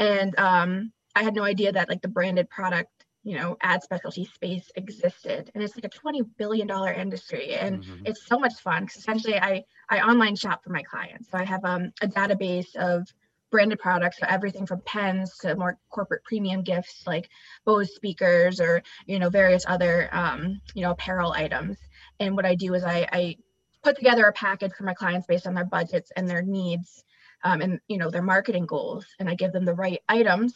And 0.00 0.37
um 0.38 0.92
I 1.14 1.23
had 1.23 1.35
no 1.35 1.44
idea 1.44 1.73
that 1.73 1.88
like 1.88 2.02
the 2.02 2.09
branded 2.09 2.50
product 2.50 3.01
you 3.22 3.36
know 3.36 3.56
ad 3.60 3.82
specialty 3.82 4.24
space 4.24 4.70
existed. 4.74 5.50
And 5.54 5.62
it's 5.62 5.76
like 5.76 5.84
a 5.84 5.88
20 5.88 6.22
billion 6.38 6.66
dollar 6.66 6.92
industry 6.92 7.54
and 7.54 7.82
mm-hmm. 7.82 8.06
it's 8.06 8.26
so 8.26 8.38
much 8.38 8.54
fun 8.54 8.84
because 8.84 8.98
essentially 8.98 9.38
i 9.38 9.64
i 9.88 10.00
online 10.00 10.36
shop 10.36 10.64
for 10.64 10.70
my 10.70 10.82
clients. 10.82 11.30
So 11.30 11.38
i 11.38 11.44
have 11.44 11.64
um, 11.64 11.92
a 12.00 12.08
database 12.08 12.74
of 12.76 13.06
branded 13.50 13.78
products 13.78 14.18
so 14.18 14.26
everything 14.28 14.66
from 14.66 14.80
pens 14.86 15.36
to 15.38 15.54
more 15.56 15.78
corporate 15.90 16.24
premium 16.24 16.62
gifts 16.62 17.06
like 17.06 17.28
bose 17.66 17.94
speakers 17.94 18.60
or 18.60 18.82
you 19.06 19.18
know 19.18 19.28
various 19.28 19.64
other 19.68 20.08
um, 20.12 20.60
you 20.74 20.82
know 20.82 20.90
apparel 20.90 21.32
items. 21.32 21.78
And 22.18 22.34
what 22.36 22.46
i 22.46 22.54
do 22.54 22.74
is 22.74 22.84
i 22.84 23.06
i 23.12 23.36
put 23.82 23.96
together 23.96 24.24
a 24.26 24.32
package 24.32 24.72
for 24.72 24.84
my 24.84 24.94
clients 24.94 25.26
based 25.26 25.46
on 25.46 25.54
their 25.54 25.64
budgets 25.64 26.12
and 26.16 26.28
their 26.28 26.42
needs 26.42 27.04
um, 27.44 27.60
and 27.60 27.80
you 27.88 27.98
know 27.98 28.10
their 28.10 28.22
marketing 28.22 28.66
goals 28.66 29.06
and 29.18 29.28
i 29.28 29.34
give 29.34 29.52
them 29.52 29.64
the 29.64 29.74
right 29.74 30.00
items 30.08 30.54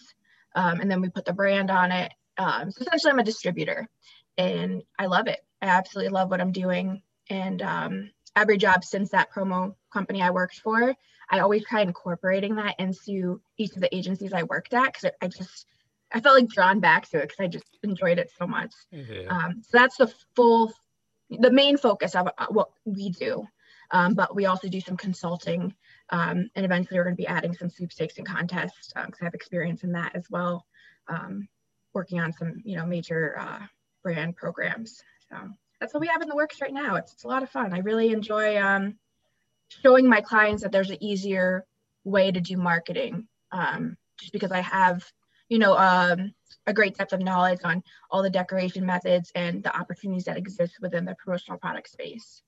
um, 0.55 0.81
and 0.81 0.91
then 0.91 1.01
we 1.01 1.09
put 1.09 1.25
the 1.25 1.33
brand 1.33 1.71
on 1.71 1.93
it 1.93 2.13
um, 2.39 2.71
so 2.71 2.83
essentially, 2.83 3.13
I'm 3.13 3.19
a 3.19 3.25
distributor, 3.25 3.89
and 4.37 4.83
I 4.99 5.07
love 5.07 5.27
it. 5.27 5.41
I 5.63 5.67
absolutely 5.67 6.11
love 6.11 6.31
what 6.31 6.41
I'm 6.41 6.53
doing. 6.53 7.03
And 7.31 7.63
um, 7.63 8.11
every 8.35 8.59
job 8.59 8.85
since 8.85 9.11
that 9.11 9.33
promo 9.33 9.75
company 9.93 10.23
I 10.23 10.31
worked 10.31 10.61
for, 10.61 10.95
I 11.31 11.41
always 11.41 11.65
try 11.65 11.81
incorporating 11.81 12.57
that 12.57 12.77
into 12.79 13.41
each 13.57 13.75
of 13.75 13.81
the 13.81 13.95
agencies 13.95 14.33
I 14.33 14.45
worked 14.45 14.75
at 14.75 14.93
because 14.93 15.11
I 15.21 15.29
just 15.29 15.67
I 16.13 16.21
felt 16.21 16.37
like 16.37 16.49
drawn 16.49 16.81
back 16.81 17.09
to 17.11 17.19
it 17.19 17.23
because 17.23 17.41
I 17.41 17.49
just 17.49 17.79
enjoyed 17.83 18.19
it 18.19 18.31
so 18.39 18.47
much. 18.47 18.73
Yeah. 18.91 19.27
Um, 19.29 19.63
so 19.63 19.79
that's 19.79 19.97
the 19.97 20.13
full, 20.37 20.73
the 21.31 21.51
main 21.51 21.77
focus 21.77 22.15
of 22.15 22.29
uh, 22.39 22.47
what 22.51 22.71
we 22.85 23.11
do. 23.11 23.47
Um, 23.91 24.15
but 24.15 24.35
we 24.35 24.47
also 24.47 24.69
do 24.69 24.81
some 24.81 24.97
consulting, 24.97 25.73
um, 26.11 26.51
and 26.57 26.65
eventually 26.65 26.99
we're 26.99 27.05
going 27.05 27.15
to 27.15 27.23
be 27.23 27.29
adding 27.29 27.55
some 27.55 27.71
sweepstakes 27.71 28.19
and 28.19 28.27
contests 28.27 28.89
because 28.89 29.07
um, 29.07 29.13
I 29.21 29.25
have 29.25 29.35
experience 29.35 29.85
in 29.85 29.93
that 29.93 30.17
as 30.17 30.27
well. 30.29 30.67
Um, 31.07 31.47
working 31.97 32.21
on 32.21 32.31
some, 32.33 32.61
you 32.63 32.77
know, 32.77 32.87
major 32.87 33.37
uh, 33.41 33.61
brand 34.03 34.37
programs. 34.37 35.03
So 35.31 35.37
that's 35.81 35.95
what 35.95 36.03
we 36.03 36.07
have 36.09 36.23
in 36.23 36.29
the 36.29 36.37
works 36.37 36.61
right 36.61 36.73
now. 36.73 36.97
It's, 36.97 37.15
it's 37.15 37.25
a 37.25 37.29
lot 37.29 37.43
of 37.43 37.51
fun. 37.51 37.73
I 37.73 37.79
really 37.79 38.13
enjoy 38.13 38.61
um, 38.63 38.97
showing 39.83 40.07
my 40.07 40.21
clients 40.21 40.63
that 40.63 40.71
there's 40.71 40.91
an 40.91 41.03
easier 41.03 41.65
way 42.05 42.31
to 42.31 42.41
do 42.41 42.59
marketing 42.59 43.27
um, 43.51 43.97
just 44.21 44.33
because 44.33 44.53
I 44.53 44.61
have, 44.61 45.11
you 45.49 45.59
know, 45.59 45.75
um, 45.77 46.35
a 46.67 46.75
great 46.75 46.97
depth 46.97 47.15
of 47.15 47.21
knowledge 47.21 47.61
on 47.65 47.83
all 48.11 48.23
the 48.23 48.31
decoration 48.31 48.85
methods 48.85 49.33
and 49.35 49.63
the 49.63 49.75
opportunities 49.75 50.25
that 50.25 50.37
exist 50.37 50.75
within 50.83 51.07
the 51.07 51.17
promotional 51.17 51.59
product 51.59 51.89
space. 51.89 52.43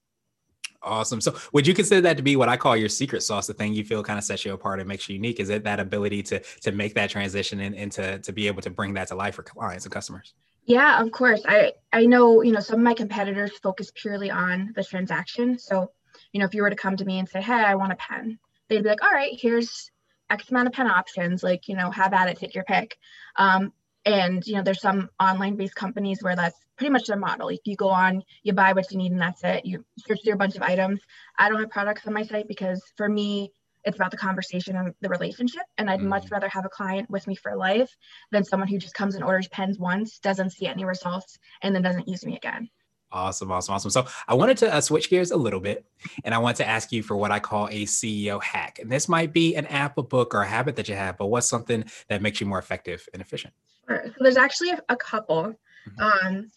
Awesome. 0.83 1.21
So, 1.21 1.37
would 1.53 1.67
you 1.67 1.75
consider 1.75 2.01
that 2.03 2.17
to 2.19 2.23
be 2.23 2.37
what 2.37 2.49
I 2.49 2.57
call 2.57 2.77
your 2.77 2.89
secret 2.89 3.23
sauce, 3.23 3.49
the 3.49 3.55
thing 3.55 3.75
you 3.75 3.85
feel 3.85 4.03
kind 4.05 4.19
of 4.19 4.25
sets 4.25 4.45
you 4.45 4.53
apart 4.53 4.79
and 4.79 4.89
makes 4.89 5.09
you 5.09 5.17
unique? 5.17 5.41
Is 5.41 5.51
it 5.51 5.65
that 5.65 5.81
ability 5.81 6.23
to 6.25 6.41
to 6.63 6.73
make 6.73 6.95
that 6.95 7.11
transition 7.11 7.61
and, 7.61 7.75
and 7.75 7.91
to 7.93 8.21
to 8.21 8.33
be 8.33 8.47
able 8.47 8.63
to 8.63 8.71
bring 8.71 8.95
that 8.95 9.09
to 9.09 9.17
life 9.17 9.35
for 9.35 9.43
clients 9.43 9.85
and 9.85 9.93
customers? 9.93 10.35
Yeah, 10.67 11.03
of 11.03 11.11
course. 11.11 11.43
I 11.47 11.73
I 11.93 12.07
know 12.07 12.43
you 12.43 12.53
know 12.53 12.61
some 12.61 12.79
of 12.79 12.85
my 12.85 12.95
competitors 12.95 13.59
focus 13.59 13.91
purely 13.95 14.31
on 14.31 14.73
the 14.77 14.85
transaction. 14.85 15.59
So, 15.59 15.91
you 16.33 16.39
know, 16.39 16.47
if 16.47 16.55
you 16.55 16.63
were 16.63 16.71
to 16.71 16.77
come 16.77 16.97
to 16.97 17.05
me 17.05 17.19
and 17.19 17.29
say, 17.29 17.41
"Hey, 17.43 17.55
I 17.55 17.75
want 17.75 17.93
a 17.93 17.97
pen," 17.97 18.39
they'd 18.69 18.83
be 18.83 18.89
like, 18.89 19.03
"All 19.03 19.11
right, 19.11 19.33
here's 19.37 19.91
X 20.31 20.51
amount 20.51 20.69
of 20.69 20.75
pen 20.75 20.87
options. 20.87 21.43
Like, 21.43 21.67
you 21.67 21.75
know, 21.75 21.91
have 21.91 22.13
at 22.13 22.29
it, 22.29 22.39
take 22.39 22.55
your 22.55 22.65
pick." 22.65 22.97
Um, 23.35 23.73
and 24.05 24.47
you 24.47 24.55
know, 24.55 24.63
there's 24.63 24.81
some 24.81 25.11
online-based 25.21 25.75
companies 25.75 26.23
where 26.23 26.37
that's 26.37 26.59
pretty 26.77 26.93
much 26.93 27.07
their 27.07 27.17
model. 27.17 27.49
If 27.49 27.61
you 27.65 27.77
go 27.77 27.89
on, 27.89 28.23
you 28.43 28.53
buy 28.53 28.73
what 28.73 28.91
you 28.91 28.99
need, 28.99 29.13
and 29.13 29.21
that's 29.21 29.43
it. 29.45 29.67
You 29.67 29.85
search 30.07 30.21
through 30.25 30.35
a 30.35 30.39
bunch 30.39 30.57
of 30.57 30.63
items. 30.63 31.01
I 31.39 31.49
don't 31.49 31.61
have 31.61 31.71
products 31.71 32.07
on 32.07 32.15
my 32.15 32.23
site 32.23 32.49
because 32.49 32.83
for 32.97 33.09
me, 33.09 33.53
it's 33.85 33.97
about 33.97 34.11
the 34.11 34.17
conversation 34.17 34.77
and 34.77 34.95
the 35.01 35.09
relationship. 35.09 35.63
And 35.77 35.91
I'd 35.91 36.01
mm 36.01 36.09
much 36.09 36.31
rather 36.31 36.49
have 36.49 36.65
a 36.65 36.71
client 36.71 37.11
with 37.11 37.27
me 37.27 37.35
for 37.35 37.57
life 37.57 37.95
than 38.31 38.45
someone 38.45 38.69
who 38.69 38.79
just 38.79 38.95
comes 38.95 39.15
and 39.15 39.25
orders 39.25 39.49
pens 39.49 39.79
once, 39.79 40.19
doesn't 40.19 40.51
see 40.51 40.67
any 40.67 40.85
results, 40.85 41.39
and 41.63 41.75
then 41.75 41.83
doesn't 41.83 42.09
use 42.09 42.25
me 42.25 42.37
again. 42.37 42.71
Awesome, 43.11 43.51
awesome, 43.51 43.75
awesome. 43.75 43.91
So 43.91 44.07
I 44.27 44.35
wanted 44.35 44.59
to 44.59 44.75
uh, 44.75 44.81
switch 44.81 45.09
gears 45.09 45.31
a 45.31 45.37
little 45.37 45.61
bit, 45.61 45.87
and 46.25 46.35
I 46.35 46.39
want 46.39 46.59
to 46.59 46.67
ask 46.67 46.93
you 46.93 47.03
for 47.03 47.17
what 47.17 47.31
I 47.31 47.41
call 47.41 47.67
a 47.69 47.85
CEO 47.87 48.43
hack. 48.43 48.79
And 48.81 48.93
this 48.93 49.09
might 49.09 49.33
be 49.33 49.57
an 49.57 49.67
app, 49.67 49.97
a 49.97 50.03
book, 50.03 50.35
or 50.35 50.43
a 50.43 50.47
habit 50.47 50.77
that 50.77 50.89
you 50.89 50.95
have, 50.95 51.17
but 51.17 51.27
what's 51.27 51.47
something 51.47 51.85
that 52.09 52.21
makes 52.21 52.41
you 52.41 52.47
more 52.47 52.59
effective 52.59 53.09
and 53.15 53.23
efficient? 53.23 53.55
Sure. 53.87 54.05
So 54.07 54.15
there's 54.21 54.37
actually 54.37 54.71
a, 54.71 54.83
a 54.91 54.97
couple. 54.97 55.55
Mm-hmm. 55.89 56.27
Um, 56.27 56.51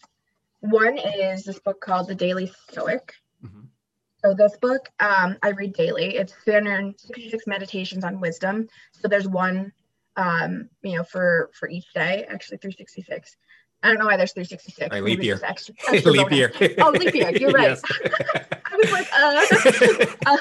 one 0.60 0.98
is 0.98 1.44
this 1.44 1.58
book 1.58 1.80
called 1.80 2.08
The 2.08 2.14
Daily 2.14 2.52
Stoic. 2.68 3.14
Mm-hmm. 3.44 3.62
So 4.24 4.34
this 4.34 4.56
book 4.58 4.88
um, 5.00 5.36
I 5.42 5.50
read 5.50 5.72
daily. 5.72 6.16
It's 6.16 6.34
366 6.44 7.46
meditations 7.46 8.04
on 8.04 8.20
wisdom. 8.20 8.68
So 8.92 9.08
there's 9.08 9.26
one, 9.26 9.72
um, 10.16 10.68
you 10.82 10.96
know, 10.96 11.04
for 11.04 11.50
for 11.54 11.68
each 11.68 11.92
day. 11.92 12.24
Actually, 12.28 12.58
366. 12.58 13.36
I 13.82 13.88
don't 13.88 13.98
know 13.98 14.06
why 14.06 14.16
there's 14.16 14.32
366. 14.32 14.90
Right, 14.90 15.02
leap 15.02 15.22
year. 15.22 15.40
Extra, 15.42 15.74
extra 15.88 16.12
leap 16.12 16.30
year. 16.30 16.52
oh, 16.78 16.90
leap 16.90 17.14
year. 17.14 17.30
You're 17.30 17.50
right. 17.50 17.78
I 18.66 18.76
was 18.76 18.92
like, 18.92 19.08
uh. 20.26 20.30
um, 20.30 20.38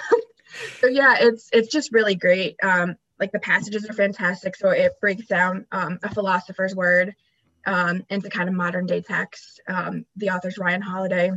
so 0.79 0.87
yeah, 0.87 1.15
it's 1.19 1.49
it's 1.51 1.69
just 1.69 1.91
really 1.91 2.15
great. 2.15 2.55
Um, 2.63 2.95
like 3.19 3.31
the 3.31 3.39
passages 3.39 3.87
are 3.89 3.93
fantastic. 3.93 4.55
So 4.55 4.69
it 4.69 4.99
breaks 4.99 5.27
down 5.27 5.65
um, 5.71 5.99
a 6.03 6.13
philosopher's 6.13 6.75
word 6.75 7.15
um, 7.65 8.03
into 8.09 8.29
kind 8.29 8.49
of 8.49 8.55
modern 8.55 8.85
day 8.85 9.01
text. 9.01 9.61
Um, 9.67 10.05
the 10.15 10.31
author's 10.31 10.57
Ryan 10.57 10.81
Holiday. 10.81 11.31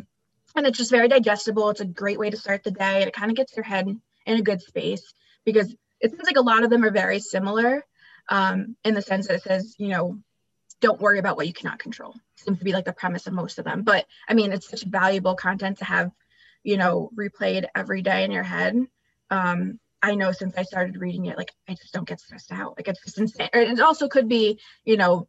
And 0.56 0.66
it's 0.66 0.78
just 0.78 0.90
very 0.90 1.08
digestible. 1.08 1.70
It's 1.70 1.80
a 1.80 1.84
great 1.84 2.18
way 2.18 2.30
to 2.30 2.36
start 2.36 2.62
the 2.64 2.70
day. 2.70 3.00
And 3.00 3.08
it 3.08 3.14
kind 3.14 3.30
of 3.30 3.36
gets 3.36 3.56
your 3.56 3.64
head 3.64 3.88
in 3.88 4.38
a 4.38 4.42
good 4.42 4.62
space 4.62 5.12
because 5.44 5.74
it 6.00 6.10
seems 6.10 6.24
like 6.24 6.36
a 6.36 6.42
lot 6.42 6.64
of 6.64 6.70
them 6.70 6.84
are 6.84 6.90
very 6.90 7.18
similar 7.18 7.84
um, 8.28 8.76
in 8.84 8.94
the 8.94 9.02
sense 9.02 9.26
that 9.26 9.36
it 9.36 9.42
says, 9.42 9.74
you 9.78 9.88
know, 9.88 10.18
don't 10.80 11.00
worry 11.00 11.18
about 11.18 11.36
what 11.36 11.46
you 11.46 11.52
cannot 11.52 11.78
control. 11.78 12.14
Seems 12.36 12.58
to 12.58 12.64
be 12.64 12.72
like 12.72 12.84
the 12.84 12.92
premise 12.92 13.26
of 13.26 13.32
most 13.32 13.58
of 13.58 13.64
them. 13.64 13.82
But 13.82 14.06
I 14.28 14.34
mean, 14.34 14.52
it's 14.52 14.68
such 14.68 14.84
valuable 14.84 15.34
content 15.34 15.78
to 15.78 15.84
have, 15.84 16.10
you 16.62 16.76
know, 16.76 17.10
replayed 17.16 17.66
every 17.74 18.02
day 18.02 18.24
in 18.24 18.30
your 18.30 18.42
head. 18.42 18.76
Um, 19.30 19.78
I 20.02 20.14
know 20.14 20.32
since 20.32 20.56
I 20.58 20.64
started 20.64 21.00
reading 21.00 21.26
it, 21.26 21.38
like 21.38 21.52
I 21.68 21.74
just 21.74 21.94
don't 21.94 22.06
get 22.06 22.20
stressed 22.20 22.52
out. 22.52 22.76
Like 22.76 22.88
it's 22.88 23.02
just 23.02 23.18
insane. 23.18 23.48
It 23.54 23.80
also 23.80 24.08
could 24.08 24.28
be, 24.28 24.60
you 24.84 24.96
know, 24.98 25.28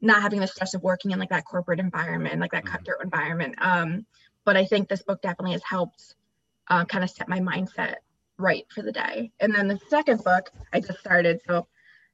not 0.00 0.22
having 0.22 0.40
the 0.40 0.46
stress 0.46 0.74
of 0.74 0.82
working 0.82 1.10
in 1.10 1.18
like 1.18 1.30
that 1.30 1.44
corporate 1.44 1.80
environment, 1.80 2.40
like 2.40 2.52
that 2.52 2.64
mm-hmm. 2.64 2.74
cutthroat 2.74 3.02
environment. 3.02 3.54
Um, 3.58 4.06
but 4.44 4.56
I 4.56 4.64
think 4.64 4.88
this 4.88 5.02
book 5.02 5.22
definitely 5.22 5.52
has 5.52 5.62
helped 5.62 6.14
uh, 6.68 6.84
kind 6.84 7.04
of 7.04 7.10
set 7.10 7.28
my 7.28 7.40
mindset 7.40 7.96
right 8.38 8.66
for 8.74 8.82
the 8.82 8.92
day. 8.92 9.30
And 9.40 9.54
then 9.54 9.68
the 9.68 9.78
second 9.88 10.22
book 10.24 10.50
I 10.72 10.80
just 10.80 11.00
started, 11.00 11.40
so 11.46 11.66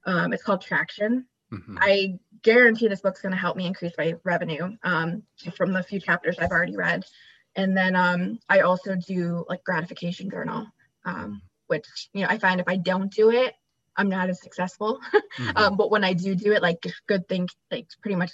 um, 0.05 0.33
it's 0.33 0.43
called 0.43 0.61
Traction. 0.61 1.25
Mm-hmm. 1.51 1.77
I 1.79 2.19
guarantee 2.43 2.87
this 2.87 3.01
book's 3.01 3.21
going 3.21 3.31
to 3.31 3.37
help 3.37 3.57
me 3.57 3.65
increase 3.65 3.93
my 3.97 4.15
revenue 4.23 4.75
um, 4.83 5.23
from 5.55 5.73
the 5.73 5.83
few 5.83 5.99
chapters 5.99 6.37
I've 6.39 6.51
already 6.51 6.75
read. 6.75 7.05
And 7.55 7.75
then 7.75 7.95
um, 7.95 8.39
I 8.47 8.59
also 8.61 8.95
do 8.95 9.45
like 9.49 9.63
gratification 9.63 10.29
journal, 10.29 10.67
um, 11.05 11.41
which 11.67 12.09
you 12.13 12.21
know 12.21 12.27
I 12.29 12.37
find 12.37 12.59
if 12.59 12.67
I 12.67 12.77
don't 12.77 13.11
do 13.11 13.31
it, 13.31 13.53
I'm 13.97 14.09
not 14.09 14.29
as 14.29 14.41
successful. 14.41 14.99
Mm-hmm. 15.37 15.57
um, 15.57 15.77
but 15.77 15.89
when 15.89 16.03
I 16.03 16.13
do 16.13 16.35
do 16.35 16.51
it, 16.51 16.61
like 16.61 16.83
good 17.07 17.25
thing, 17.29 17.47
like 17.71 17.87
pretty 18.01 18.15
much 18.15 18.31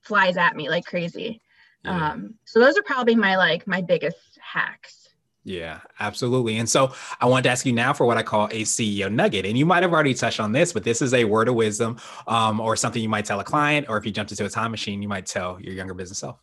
flies 0.00 0.38
at 0.38 0.56
me 0.56 0.70
like 0.70 0.86
crazy. 0.86 1.42
Yeah. 1.84 2.12
Um, 2.12 2.34
so 2.44 2.60
those 2.60 2.78
are 2.78 2.82
probably 2.82 3.14
my 3.14 3.36
like 3.36 3.66
my 3.66 3.82
biggest 3.82 4.38
hacks. 4.40 5.08
Yeah, 5.44 5.80
absolutely. 6.00 6.56
And 6.56 6.68
so 6.68 6.94
I 7.20 7.26
want 7.26 7.44
to 7.44 7.50
ask 7.50 7.66
you 7.66 7.72
now 7.72 7.92
for 7.92 8.06
what 8.06 8.16
I 8.16 8.22
call 8.22 8.46
a 8.46 8.62
CEO 8.62 9.12
nugget. 9.12 9.44
And 9.44 9.58
you 9.58 9.66
might 9.66 9.82
have 9.82 9.92
already 9.92 10.14
touched 10.14 10.40
on 10.40 10.52
this, 10.52 10.72
but 10.72 10.84
this 10.84 11.02
is 11.02 11.12
a 11.12 11.24
word 11.24 11.48
of 11.48 11.54
wisdom 11.54 11.98
um, 12.26 12.60
or 12.60 12.76
something 12.76 13.02
you 13.02 13.10
might 13.10 13.26
tell 13.26 13.40
a 13.40 13.44
client, 13.44 13.86
or 13.90 13.98
if 13.98 14.06
you 14.06 14.12
jumped 14.12 14.32
into 14.32 14.46
a 14.46 14.48
time 14.48 14.70
machine, 14.70 15.02
you 15.02 15.08
might 15.08 15.26
tell 15.26 15.60
your 15.60 15.74
younger 15.74 15.92
business 15.92 16.18
self. 16.18 16.38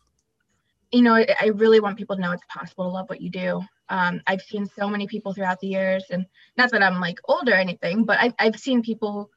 You 0.92 1.02
know, 1.02 1.14
I 1.14 1.46
really 1.54 1.80
want 1.80 1.98
people 1.98 2.14
to 2.16 2.22
know 2.22 2.30
it's 2.30 2.44
possible 2.48 2.84
to 2.84 2.90
love 2.90 3.08
what 3.08 3.20
you 3.20 3.30
do. 3.30 3.62
Um, 3.88 4.20
I've 4.26 4.42
seen 4.42 4.68
so 4.78 4.88
many 4.88 5.06
people 5.08 5.34
throughout 5.34 5.58
the 5.58 5.66
years, 5.66 6.04
and 6.10 6.26
not 6.56 6.70
that 6.70 6.82
I'm 6.82 7.00
like 7.00 7.18
old 7.24 7.48
or 7.48 7.54
anything, 7.54 8.04
but 8.04 8.18
I've, 8.20 8.34
I've 8.38 8.60
seen 8.60 8.82
people, 8.82 9.30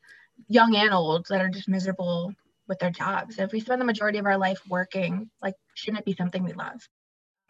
young 0.47 0.75
and 0.75 0.93
old, 0.93 1.25
that 1.29 1.41
are 1.41 1.49
just 1.49 1.69
miserable 1.69 2.33
with 2.67 2.77
their 2.79 2.91
jobs. 2.91 3.39
If 3.39 3.51
we 3.51 3.61
spend 3.61 3.81
the 3.81 3.85
majority 3.85 4.19
of 4.19 4.25
our 4.25 4.37
life 4.37 4.59
working, 4.69 5.29
like, 5.41 5.55
shouldn't 5.73 6.01
it 6.01 6.05
be 6.05 6.13
something 6.13 6.43
we 6.43 6.53
love? 6.53 6.87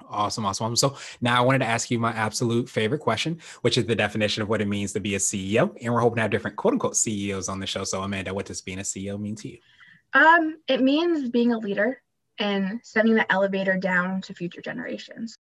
Awesome, 0.10 0.46
awesome. 0.46 0.76
So 0.76 0.98
now 1.22 1.38
I 1.38 1.46
wanted 1.46 1.60
to 1.60 1.66
ask 1.66 1.90
you 1.90 2.00
my 2.00 2.12
absolute 2.12 2.70
favorite 2.70 3.00
question, 3.00 3.40
which 3.62 3.78
is 3.78 3.86
the 3.86 3.96
definition 3.96 4.44
of 4.44 4.50
what 4.50 4.62
it 4.62 4.68
means 4.68 4.94
to 4.94 5.00
be 5.00 5.16
a 5.16 5.20
CEO. 5.20 5.76
And 5.82 5.94
we're 5.94 6.02
hoping 6.02 6.18
to 6.18 6.22
have 6.24 6.32
different 6.32 6.58
quote 6.58 6.74
unquote 6.74 6.96
CEOs 6.96 7.50
on 7.50 7.60
the 7.60 7.68
show. 7.68 7.84
So 7.84 8.02
Amanda, 8.02 8.34
what 8.34 8.46
does 8.46 8.62
being 8.62 8.80
a 8.80 8.84
CEO 8.84 9.20
mean 9.20 9.36
to 9.38 9.50
you? 9.50 9.58
Um, 10.14 10.58
it 10.68 10.82
means 10.82 11.30
being 11.30 11.54
a 11.54 11.58
leader 11.58 12.02
and 12.40 12.80
sending 12.84 13.16
the 13.16 13.32
elevator 13.32 13.78
down 13.78 14.22
to 14.22 14.34
future 14.34 14.62
generations. 14.62 15.36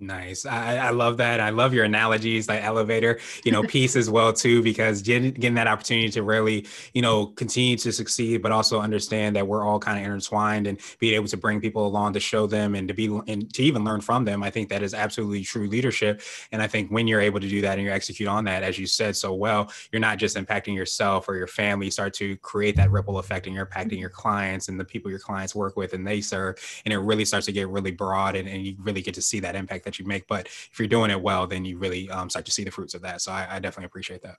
Nice. 0.00 0.46
I, 0.46 0.76
I 0.76 0.90
love 0.90 1.16
that. 1.16 1.40
I 1.40 1.50
love 1.50 1.74
your 1.74 1.84
analogies, 1.84 2.48
like 2.48 2.62
elevator, 2.62 3.18
you 3.44 3.50
know, 3.50 3.64
piece 3.64 3.96
as 3.96 4.08
well 4.08 4.32
too, 4.32 4.62
because 4.62 5.02
getting, 5.02 5.32
getting 5.32 5.54
that 5.54 5.66
opportunity 5.66 6.08
to 6.10 6.22
really, 6.22 6.68
you 6.94 7.02
know, 7.02 7.26
continue 7.26 7.76
to 7.78 7.92
succeed, 7.92 8.40
but 8.40 8.52
also 8.52 8.80
understand 8.80 9.34
that 9.34 9.48
we're 9.48 9.64
all 9.64 9.80
kind 9.80 9.98
of 9.98 10.04
intertwined 10.04 10.68
and 10.68 10.78
being 11.00 11.14
able 11.14 11.26
to 11.26 11.36
bring 11.36 11.60
people 11.60 11.84
along 11.84 12.12
to 12.12 12.20
show 12.20 12.46
them 12.46 12.76
and 12.76 12.86
to 12.86 12.94
be 12.94 13.06
and 13.26 13.52
to 13.54 13.62
even 13.64 13.82
learn 13.82 14.00
from 14.00 14.24
them. 14.24 14.44
I 14.44 14.50
think 14.50 14.68
that 14.68 14.84
is 14.84 14.94
absolutely 14.94 15.42
true 15.42 15.66
leadership. 15.66 16.22
And 16.52 16.62
I 16.62 16.68
think 16.68 16.92
when 16.92 17.08
you're 17.08 17.20
able 17.20 17.40
to 17.40 17.48
do 17.48 17.60
that 17.62 17.78
and 17.78 17.82
you 17.84 17.92
execute 17.92 18.28
on 18.28 18.44
that, 18.44 18.62
as 18.62 18.78
you 18.78 18.86
said 18.86 19.16
so 19.16 19.34
well, 19.34 19.72
you're 19.90 19.98
not 19.98 20.18
just 20.18 20.36
impacting 20.36 20.76
yourself 20.76 21.28
or 21.28 21.34
your 21.34 21.48
family. 21.48 21.86
You 21.86 21.90
start 21.90 22.14
to 22.14 22.36
create 22.36 22.76
that 22.76 22.92
ripple 22.92 23.18
effect 23.18 23.46
and 23.46 23.54
you're 23.54 23.66
impacting 23.66 23.98
your 23.98 24.10
mm-hmm. 24.10 24.20
clients 24.20 24.68
and 24.68 24.78
the 24.78 24.84
people 24.84 25.10
your 25.10 25.18
clients 25.18 25.56
work 25.56 25.76
with 25.76 25.92
and 25.92 26.06
they 26.06 26.20
serve. 26.20 26.56
And 26.84 26.94
it 26.94 26.98
really 26.98 27.24
starts 27.24 27.46
to 27.46 27.52
get 27.52 27.66
really 27.66 27.90
broad 27.90 28.36
and, 28.36 28.48
and 28.48 28.64
you 28.64 28.76
really 28.78 29.02
get 29.02 29.14
to 29.14 29.22
see 29.22 29.40
that 29.40 29.56
impact 29.56 29.87
that 29.88 29.98
you 29.98 30.06
make. 30.06 30.26
But 30.28 30.46
if 30.46 30.78
you're 30.78 30.88
doing 30.88 31.10
it 31.10 31.20
well, 31.20 31.46
then 31.46 31.64
you 31.64 31.78
really 31.78 32.10
um, 32.10 32.30
start 32.30 32.44
to 32.46 32.52
see 32.52 32.64
the 32.64 32.70
fruits 32.70 32.94
of 32.94 33.02
that. 33.02 33.22
So 33.22 33.32
I, 33.32 33.56
I 33.56 33.58
definitely 33.58 33.86
appreciate 33.86 34.22
that. 34.22 34.36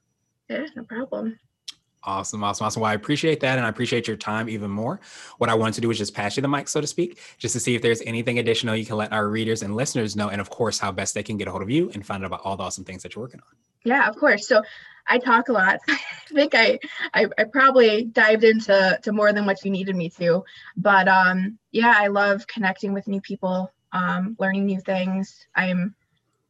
Yeah, 0.47 0.65
no 0.75 0.83
problem. 0.83 1.37
Awesome, 2.03 2.43
awesome, 2.43 2.65
awesome. 2.65 2.81
Well, 2.81 2.91
I 2.91 2.93
appreciate 2.93 3.41
that, 3.41 3.57
and 3.57 3.65
I 3.65 3.69
appreciate 3.69 4.07
your 4.07 4.15
time 4.15 4.47
even 4.47 4.71
more. 4.71 5.01
What 5.37 5.49
I 5.49 5.53
wanted 5.53 5.75
to 5.75 5.81
do 5.81 5.91
is 5.91 5.97
just 5.97 6.13
pass 6.13 6.37
you 6.37 6.41
the 6.41 6.47
mic, 6.47 6.69
so 6.69 6.79
to 6.79 6.87
speak, 6.87 7.19
just 7.37 7.53
to 7.53 7.59
see 7.59 7.75
if 7.75 7.81
there's 7.81 8.01
anything 8.03 8.39
additional 8.39 8.75
you 8.75 8.85
can 8.85 8.95
let 8.95 9.11
our 9.11 9.27
readers 9.27 9.63
and 9.63 9.75
listeners 9.75 10.15
know, 10.15 10.29
and 10.29 10.39
of 10.39 10.49
course, 10.49 10.79
how 10.79 10.93
best 10.93 11.13
they 11.13 11.23
can 11.23 11.35
get 11.35 11.49
a 11.49 11.51
hold 11.51 11.61
of 11.61 11.69
you 11.69 11.91
and 11.93 12.05
find 12.05 12.23
out 12.23 12.27
about 12.27 12.41
all 12.45 12.55
the 12.55 12.63
awesome 12.63 12.85
things 12.85 13.03
that 13.03 13.15
you're 13.15 13.23
working 13.23 13.41
on. 13.41 13.57
Yeah, 13.83 14.07
of 14.07 14.15
course. 14.15 14.47
So 14.47 14.61
I 15.07 15.17
talk 15.17 15.49
a 15.49 15.51
lot. 15.51 15.79
I 15.89 15.99
think 16.29 16.55
I, 16.55 16.79
I, 17.13 17.27
I 17.37 17.43
probably 17.43 18.05
dived 18.05 18.45
into 18.45 18.97
to 19.03 19.11
more 19.11 19.33
than 19.33 19.45
what 19.45 19.65
you 19.65 19.71
needed 19.71 19.95
me 19.95 20.09
to, 20.11 20.45
but 20.77 21.09
um, 21.09 21.59
yeah, 21.71 21.95
I 21.97 22.07
love 22.07 22.47
connecting 22.47 22.93
with 22.93 23.09
new 23.09 23.19
people 23.19 23.73
um, 23.91 24.35
learning 24.39 24.65
new 24.65 24.79
things. 24.79 25.45
I'm, 25.55 25.95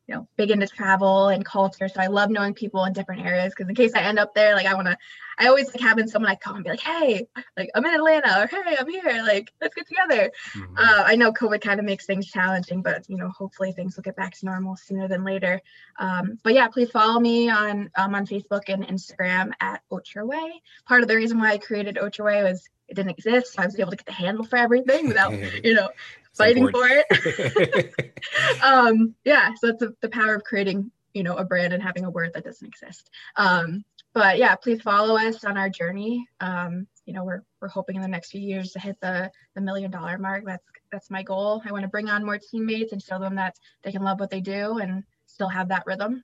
you 0.07 0.15
know, 0.15 0.27
big 0.37 0.49
into 0.49 0.65
travel 0.65 1.27
and 1.27 1.45
culture, 1.45 1.87
so 1.87 2.01
I 2.01 2.07
love 2.07 2.31
knowing 2.31 2.55
people 2.55 2.83
in 2.85 2.93
different 2.93 3.25
areas. 3.25 3.53
Because 3.55 3.69
in 3.69 3.75
case 3.75 3.93
I 3.93 4.01
end 4.01 4.17
up 4.17 4.33
there, 4.33 4.55
like 4.55 4.65
I 4.65 4.73
want 4.73 4.87
to, 4.87 4.97
I 5.37 5.47
always 5.47 5.67
like 5.67 5.81
having 5.81 6.07
someone 6.07 6.31
I 6.31 6.35
call 6.35 6.55
and 6.55 6.63
be 6.63 6.71
like, 6.71 6.79
"Hey, 6.79 7.27
like 7.55 7.69
I'm 7.75 7.85
in 7.85 7.93
Atlanta," 7.93 8.41
or 8.41 8.47
"Hey, 8.47 8.75
I'm 8.79 8.89
here," 8.89 9.23
like 9.23 9.53
let's 9.61 9.75
get 9.75 9.87
together. 9.87 10.31
Mm-hmm. 10.55 10.77
Uh, 10.77 11.03
I 11.05 11.15
know 11.15 11.31
COVID 11.31 11.61
kind 11.61 11.79
of 11.79 11.85
makes 11.85 12.07
things 12.07 12.25
challenging, 12.25 12.81
but 12.81 13.07
you 13.07 13.17
know, 13.17 13.29
hopefully 13.29 13.71
things 13.71 13.95
will 13.95 14.03
get 14.03 14.15
back 14.15 14.33
to 14.39 14.45
normal 14.47 14.77
sooner 14.77 15.07
than 15.07 15.23
later. 15.23 15.61
Um, 15.99 16.39
but 16.43 16.55
yeah, 16.55 16.67
please 16.69 16.89
follow 16.89 17.19
me 17.19 17.49
on 17.49 17.91
um, 17.95 18.15
on 18.15 18.25
Facebook 18.25 18.63
and 18.67 18.87
Instagram 18.87 19.51
at 19.61 19.83
Otroway. 19.91 20.53
Part 20.87 21.03
of 21.03 21.07
the 21.07 21.15
reason 21.15 21.37
why 21.37 21.51
I 21.51 21.57
created 21.59 21.97
Otroway 21.97 22.43
was 22.43 22.67
it 22.89 22.95
didn't 22.95 23.11
exist. 23.11 23.53
So 23.53 23.61
I 23.61 23.65
was 23.65 23.79
able 23.79 23.91
to 23.91 23.97
get 23.97 24.05
the 24.05 24.11
handle 24.11 24.45
for 24.45 24.57
everything 24.57 25.07
without, 25.07 25.31
you 25.63 25.73
know, 25.73 25.89
fighting 26.35 26.69
for 26.69 26.87
it. 26.87 27.93
um, 28.63 29.15
yeah, 29.23 29.53
so 29.55 29.67
that's 29.67 29.79
the 29.79 29.95
the, 30.01 30.09
power 30.09 30.35
of 30.35 30.43
creating, 30.43 30.91
you 31.13 31.23
know, 31.23 31.35
a 31.35 31.45
brand 31.45 31.73
and 31.73 31.83
having 31.83 32.05
a 32.05 32.09
word 32.09 32.31
that 32.33 32.43
doesn't 32.43 32.67
exist. 32.67 33.09
Um, 33.35 33.83
but 34.13 34.37
yeah, 34.37 34.55
please 34.55 34.81
follow 34.81 35.17
us 35.17 35.43
on 35.43 35.57
our 35.57 35.69
journey. 35.69 36.27
Um, 36.39 36.87
you 37.05 37.13
know, 37.13 37.23
we're 37.23 37.43
we're 37.61 37.67
hoping 37.67 37.95
in 37.95 38.01
the 38.01 38.07
next 38.07 38.31
few 38.31 38.41
years 38.41 38.71
to 38.71 38.79
hit 38.79 38.99
the 39.01 39.31
the 39.55 39.61
million 39.61 39.91
dollar 39.91 40.17
mark. 40.17 40.45
That's 40.45 40.65
that's 40.91 41.09
my 41.09 41.23
goal. 41.23 41.61
I 41.65 41.71
want 41.71 41.83
to 41.83 41.89
bring 41.89 42.09
on 42.09 42.25
more 42.25 42.39
teammates 42.39 42.91
and 42.91 43.01
show 43.01 43.19
them 43.19 43.35
that 43.35 43.57
they 43.83 43.91
can 43.91 44.03
love 44.03 44.19
what 44.19 44.29
they 44.29 44.41
do 44.41 44.79
and 44.79 45.03
still 45.25 45.49
have 45.49 45.69
that 45.69 45.85
rhythm. 45.85 46.23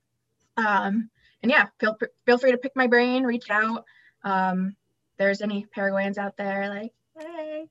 Um, 0.56 1.10
and 1.42 1.50
yeah, 1.50 1.66
feel 1.78 1.96
feel 2.24 2.38
free 2.38 2.52
to 2.52 2.58
pick 2.58 2.74
my 2.74 2.86
brain, 2.86 3.24
reach 3.24 3.50
out. 3.50 3.84
Um, 4.24 4.74
there's 5.18 5.42
any 5.42 5.66
Paraguayans 5.74 6.18
out 6.18 6.36
there, 6.36 6.68
like 6.68 6.92
hey. 7.18 7.68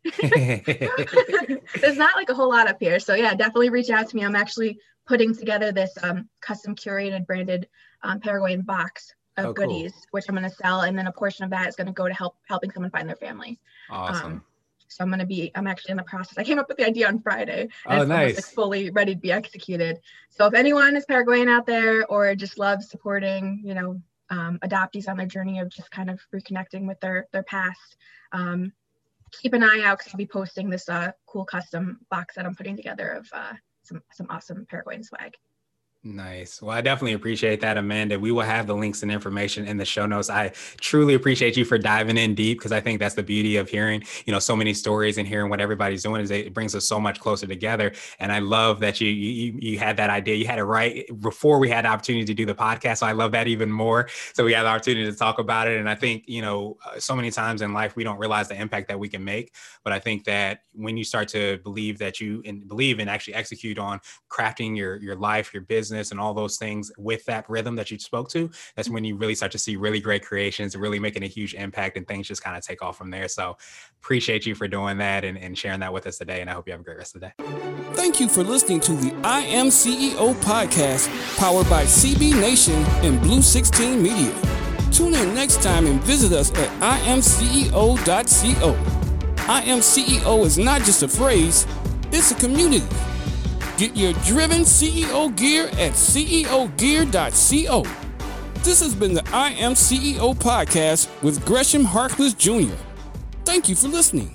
there's 1.81 1.97
not 1.97 2.15
like 2.15 2.29
a 2.29 2.33
whole 2.33 2.49
lot 2.49 2.67
up 2.67 2.77
here, 2.79 2.99
so 2.99 3.13
yeah, 3.15 3.33
definitely 3.33 3.69
reach 3.69 3.89
out 3.89 4.09
to 4.09 4.15
me. 4.15 4.23
I'm 4.23 4.35
actually 4.35 4.79
putting 5.07 5.35
together 5.35 5.71
this 5.71 5.91
um, 6.01 6.29
custom 6.41 6.75
curated 6.75 7.25
branded 7.25 7.67
um, 8.03 8.19
Paraguayan 8.19 8.61
box 8.61 9.13
of 9.37 9.47
oh, 9.47 9.53
goodies, 9.53 9.91
cool. 9.91 10.01
which 10.11 10.25
I'm 10.29 10.35
going 10.35 10.49
to 10.49 10.55
sell, 10.55 10.81
and 10.81 10.97
then 10.97 11.07
a 11.07 11.11
portion 11.11 11.45
of 11.45 11.51
that 11.51 11.67
is 11.67 11.75
going 11.75 11.87
to 11.87 11.93
go 11.93 12.07
to 12.07 12.13
help 12.13 12.35
helping 12.47 12.71
someone 12.71 12.91
find 12.91 13.07
their 13.07 13.15
family. 13.15 13.59
Awesome. 13.89 14.25
Um, 14.25 14.43
so 14.87 15.03
I'm 15.03 15.09
going 15.09 15.19
to 15.19 15.25
be, 15.25 15.51
I'm 15.55 15.67
actually 15.67 15.91
in 15.91 15.97
the 15.97 16.03
process. 16.03 16.37
I 16.37 16.43
came 16.43 16.59
up 16.59 16.67
with 16.69 16.77
the 16.77 16.85
idea 16.85 17.07
on 17.07 17.19
Friday. 17.19 17.61
And 17.85 17.99
oh, 17.99 18.01
it's 18.01 18.09
nice. 18.09 18.35
Like 18.35 18.45
fully 18.45 18.89
ready 18.91 19.15
to 19.15 19.19
be 19.19 19.31
executed. 19.31 19.99
So 20.29 20.45
if 20.45 20.53
anyone 20.53 20.95
is 20.95 21.05
Paraguayan 21.05 21.49
out 21.49 21.65
there 21.65 22.05
or 22.05 22.33
just 22.35 22.57
loves 22.57 22.89
supporting, 22.89 23.61
you 23.65 23.73
know, 23.73 24.01
um, 24.29 24.59
adoptees 24.63 25.09
on 25.09 25.17
their 25.17 25.27
journey 25.27 25.59
of 25.59 25.69
just 25.69 25.91
kind 25.91 26.09
of 26.09 26.19
reconnecting 26.33 26.87
with 26.87 26.99
their 26.99 27.27
their 27.31 27.43
past, 27.43 27.97
um, 28.31 28.71
keep 29.32 29.53
an 29.53 29.63
eye 29.63 29.82
out 29.84 29.98
because 29.98 30.13
I'll 30.13 30.17
be 30.17 30.25
posting 30.25 30.70
this 30.70 30.89
uh, 30.89 31.12
cool 31.25 31.46
custom 31.46 32.00
box 32.10 32.36
that 32.36 32.46
I'm 32.46 32.55
putting 32.55 32.75
together 32.75 33.10
of 33.10 33.27
uh, 33.34 33.53
some 33.84 34.01
some 34.12 34.27
awesome 34.29 34.65
Paraguayan 34.70 35.03
swag. 35.03 35.34
Nice. 36.07 36.62
Well, 36.62 36.69
I 36.77 36.81
definitely 36.81 37.13
appreciate 37.13 37.62
that, 37.62 37.77
Amanda. 37.79 38.19
We 38.19 38.31
will 38.31 38.43
have 38.43 38.67
the 38.67 38.75
links 38.75 39.01
and 39.01 39.12
information 39.12 39.65
in 39.65 39.77
the 39.77 39.85
show 39.85 40.05
notes. 40.05 40.29
I 40.29 40.50
truly 40.79 41.15
appreciate 41.15 41.57
you 41.57 41.65
for 41.65 41.79
diving 41.79 42.15
in 42.15 42.35
deep 42.35 42.59
because 42.59 42.71
I 42.71 42.79
think 42.79 43.00
that's 43.00 43.15
the 43.15 43.24
beauty 43.24 43.57
of 43.57 43.69
hearing, 43.69 44.03
you 44.27 44.31
know, 44.31 44.38
so 44.38 44.55
many 44.55 44.71
stories 44.75 45.17
and 45.17 45.27
hearing 45.27 45.50
what 45.50 45.59
everybody's 45.59 46.03
doing 46.03 46.21
is 46.21 46.29
it 46.29 46.53
brings 46.53 46.75
us 46.75 46.88
so 46.88 47.00
much 47.00 47.19
closer 47.19 47.47
together. 47.47 47.91
And 48.19 48.31
I 48.31 48.38
love 48.38 48.79
that 48.81 49.01
you 49.01 49.07
you 49.09 49.57
you 49.59 49.79
had 49.79 49.97
that 49.97 50.12
idea. 50.12 50.35
You 50.35 50.45
had 50.45 50.59
it 50.59 50.63
right 50.65 51.05
before 51.21 51.57
we 51.57 51.69
had 51.69 51.85
the 51.85 51.89
opportunity 51.89 52.25
to 52.25 52.35
do 52.35 52.45
the 52.45 52.53
podcast. 52.53 52.97
So 52.97 53.07
I 53.07 53.13
love 53.13 53.31
that 53.31 53.47
even 53.47 53.71
more. 53.71 54.07
So 54.33 54.45
we 54.45 54.53
had 54.53 54.62
the 54.62 54.67
opportunity 54.69 55.09
to 55.09 55.17
talk 55.17 55.39
about 55.39 55.67
it. 55.67 55.79
And 55.79 55.89
I 55.89 55.95
think, 55.95 56.25
you 56.27 56.43
know, 56.43 56.77
uh, 56.85 57.00
so 57.00 57.15
many 57.15 57.31
times 57.31 57.63
in 57.63 57.74
life 57.74 57.95
we 57.95 58.03
don't 58.03 58.19
realize 58.19 58.47
the 58.47 58.62
impact 58.62 58.89
that 58.89 59.00
we 59.00 59.09
can 59.09 59.24
make. 59.24 59.55
But 59.83 59.91
I 59.91 59.97
think 60.00 60.25
that 60.25 60.59
when 60.74 60.97
you 60.97 61.03
start 61.03 61.29
to 61.29 61.57
believe 61.63 61.97
that 61.97 62.19
you 62.21 62.43
and 62.45 62.67
believe 62.67 63.00
and 63.00 63.09
actually 63.09 63.33
execute 63.33 63.79
on 63.79 64.00
crafting 64.29 64.75
your 64.77 64.97
your 64.97 65.15
life, 65.15 65.53
your 65.53 65.63
business 65.63 65.94
and 66.11 66.19
all 66.19 66.33
those 66.33 66.57
things 66.57 66.91
with 66.97 67.25
that 67.25 67.49
rhythm 67.49 67.75
that 67.75 67.91
you 67.91 67.99
spoke 67.99 68.29
to, 68.29 68.49
that's 68.75 68.89
when 68.89 69.03
you 69.03 69.15
really 69.15 69.35
start 69.35 69.51
to 69.53 69.57
see 69.57 69.75
really 69.75 69.99
great 69.99 70.23
creations, 70.23 70.75
really 70.75 70.99
making 70.99 71.23
a 71.23 71.27
huge 71.27 71.53
impact, 71.53 71.97
and 71.97 72.07
things 72.07 72.27
just 72.27 72.43
kind 72.43 72.57
of 72.57 72.63
take 72.63 72.81
off 72.81 72.97
from 72.97 73.09
there. 73.09 73.27
So 73.27 73.57
appreciate 74.01 74.45
you 74.45 74.55
for 74.55 74.67
doing 74.67 74.97
that 74.99 75.23
and, 75.23 75.37
and 75.37 75.57
sharing 75.57 75.79
that 75.79 75.93
with 75.93 76.07
us 76.07 76.17
today. 76.17 76.41
And 76.41 76.49
I 76.49 76.53
hope 76.53 76.67
you 76.67 76.73
have 76.73 76.81
a 76.81 76.83
great 76.83 76.97
rest 76.97 77.15
of 77.15 77.21
the 77.21 77.27
day. 77.27 77.33
Thank 77.93 78.19
you 78.19 78.27
for 78.27 78.43
listening 78.43 78.79
to 78.81 78.93
the 78.93 79.13
I 79.23 79.41
Am 79.41 79.67
CEO 79.67 80.33
podcast 80.35 81.09
powered 81.37 81.69
by 81.69 81.83
CB 81.85 82.39
Nation 82.39 82.75
and 83.03 83.21
Blue 83.21 83.41
16 83.41 84.01
Media. 84.01 84.33
Tune 84.91 85.13
in 85.13 85.33
next 85.33 85.61
time 85.61 85.87
and 85.87 86.01
visit 86.03 86.31
us 86.31 86.51
at 86.53 86.69
imceo.co. 87.03 88.75
I 89.47 89.61
am 89.63 89.79
CEO 89.79 90.45
is 90.45 90.57
not 90.57 90.81
just 90.81 91.03
a 91.03 91.07
phrase, 91.07 91.67
it's 92.11 92.31
a 92.31 92.35
community. 92.35 92.87
Get 93.77 93.96
your 93.98 94.13
driven 94.24 94.62
CEO 94.62 95.36
gear 95.36 95.65
at 95.65 95.94
ceogear.co. 95.94 97.84
This 98.63 98.79
has 98.79 98.96
been 98.96 99.13
the 99.13 99.24
I 99.34 99.50
Am 99.50 99.74
CEO 99.74 100.34
podcast 100.34 101.10
with 101.22 101.46
Gresham 101.46 101.84
Harkless 101.84 102.38
Jr. 102.38 102.74
Thank 103.44 103.67
you 103.67 103.75
for 103.75 103.89
listening. 103.89 104.35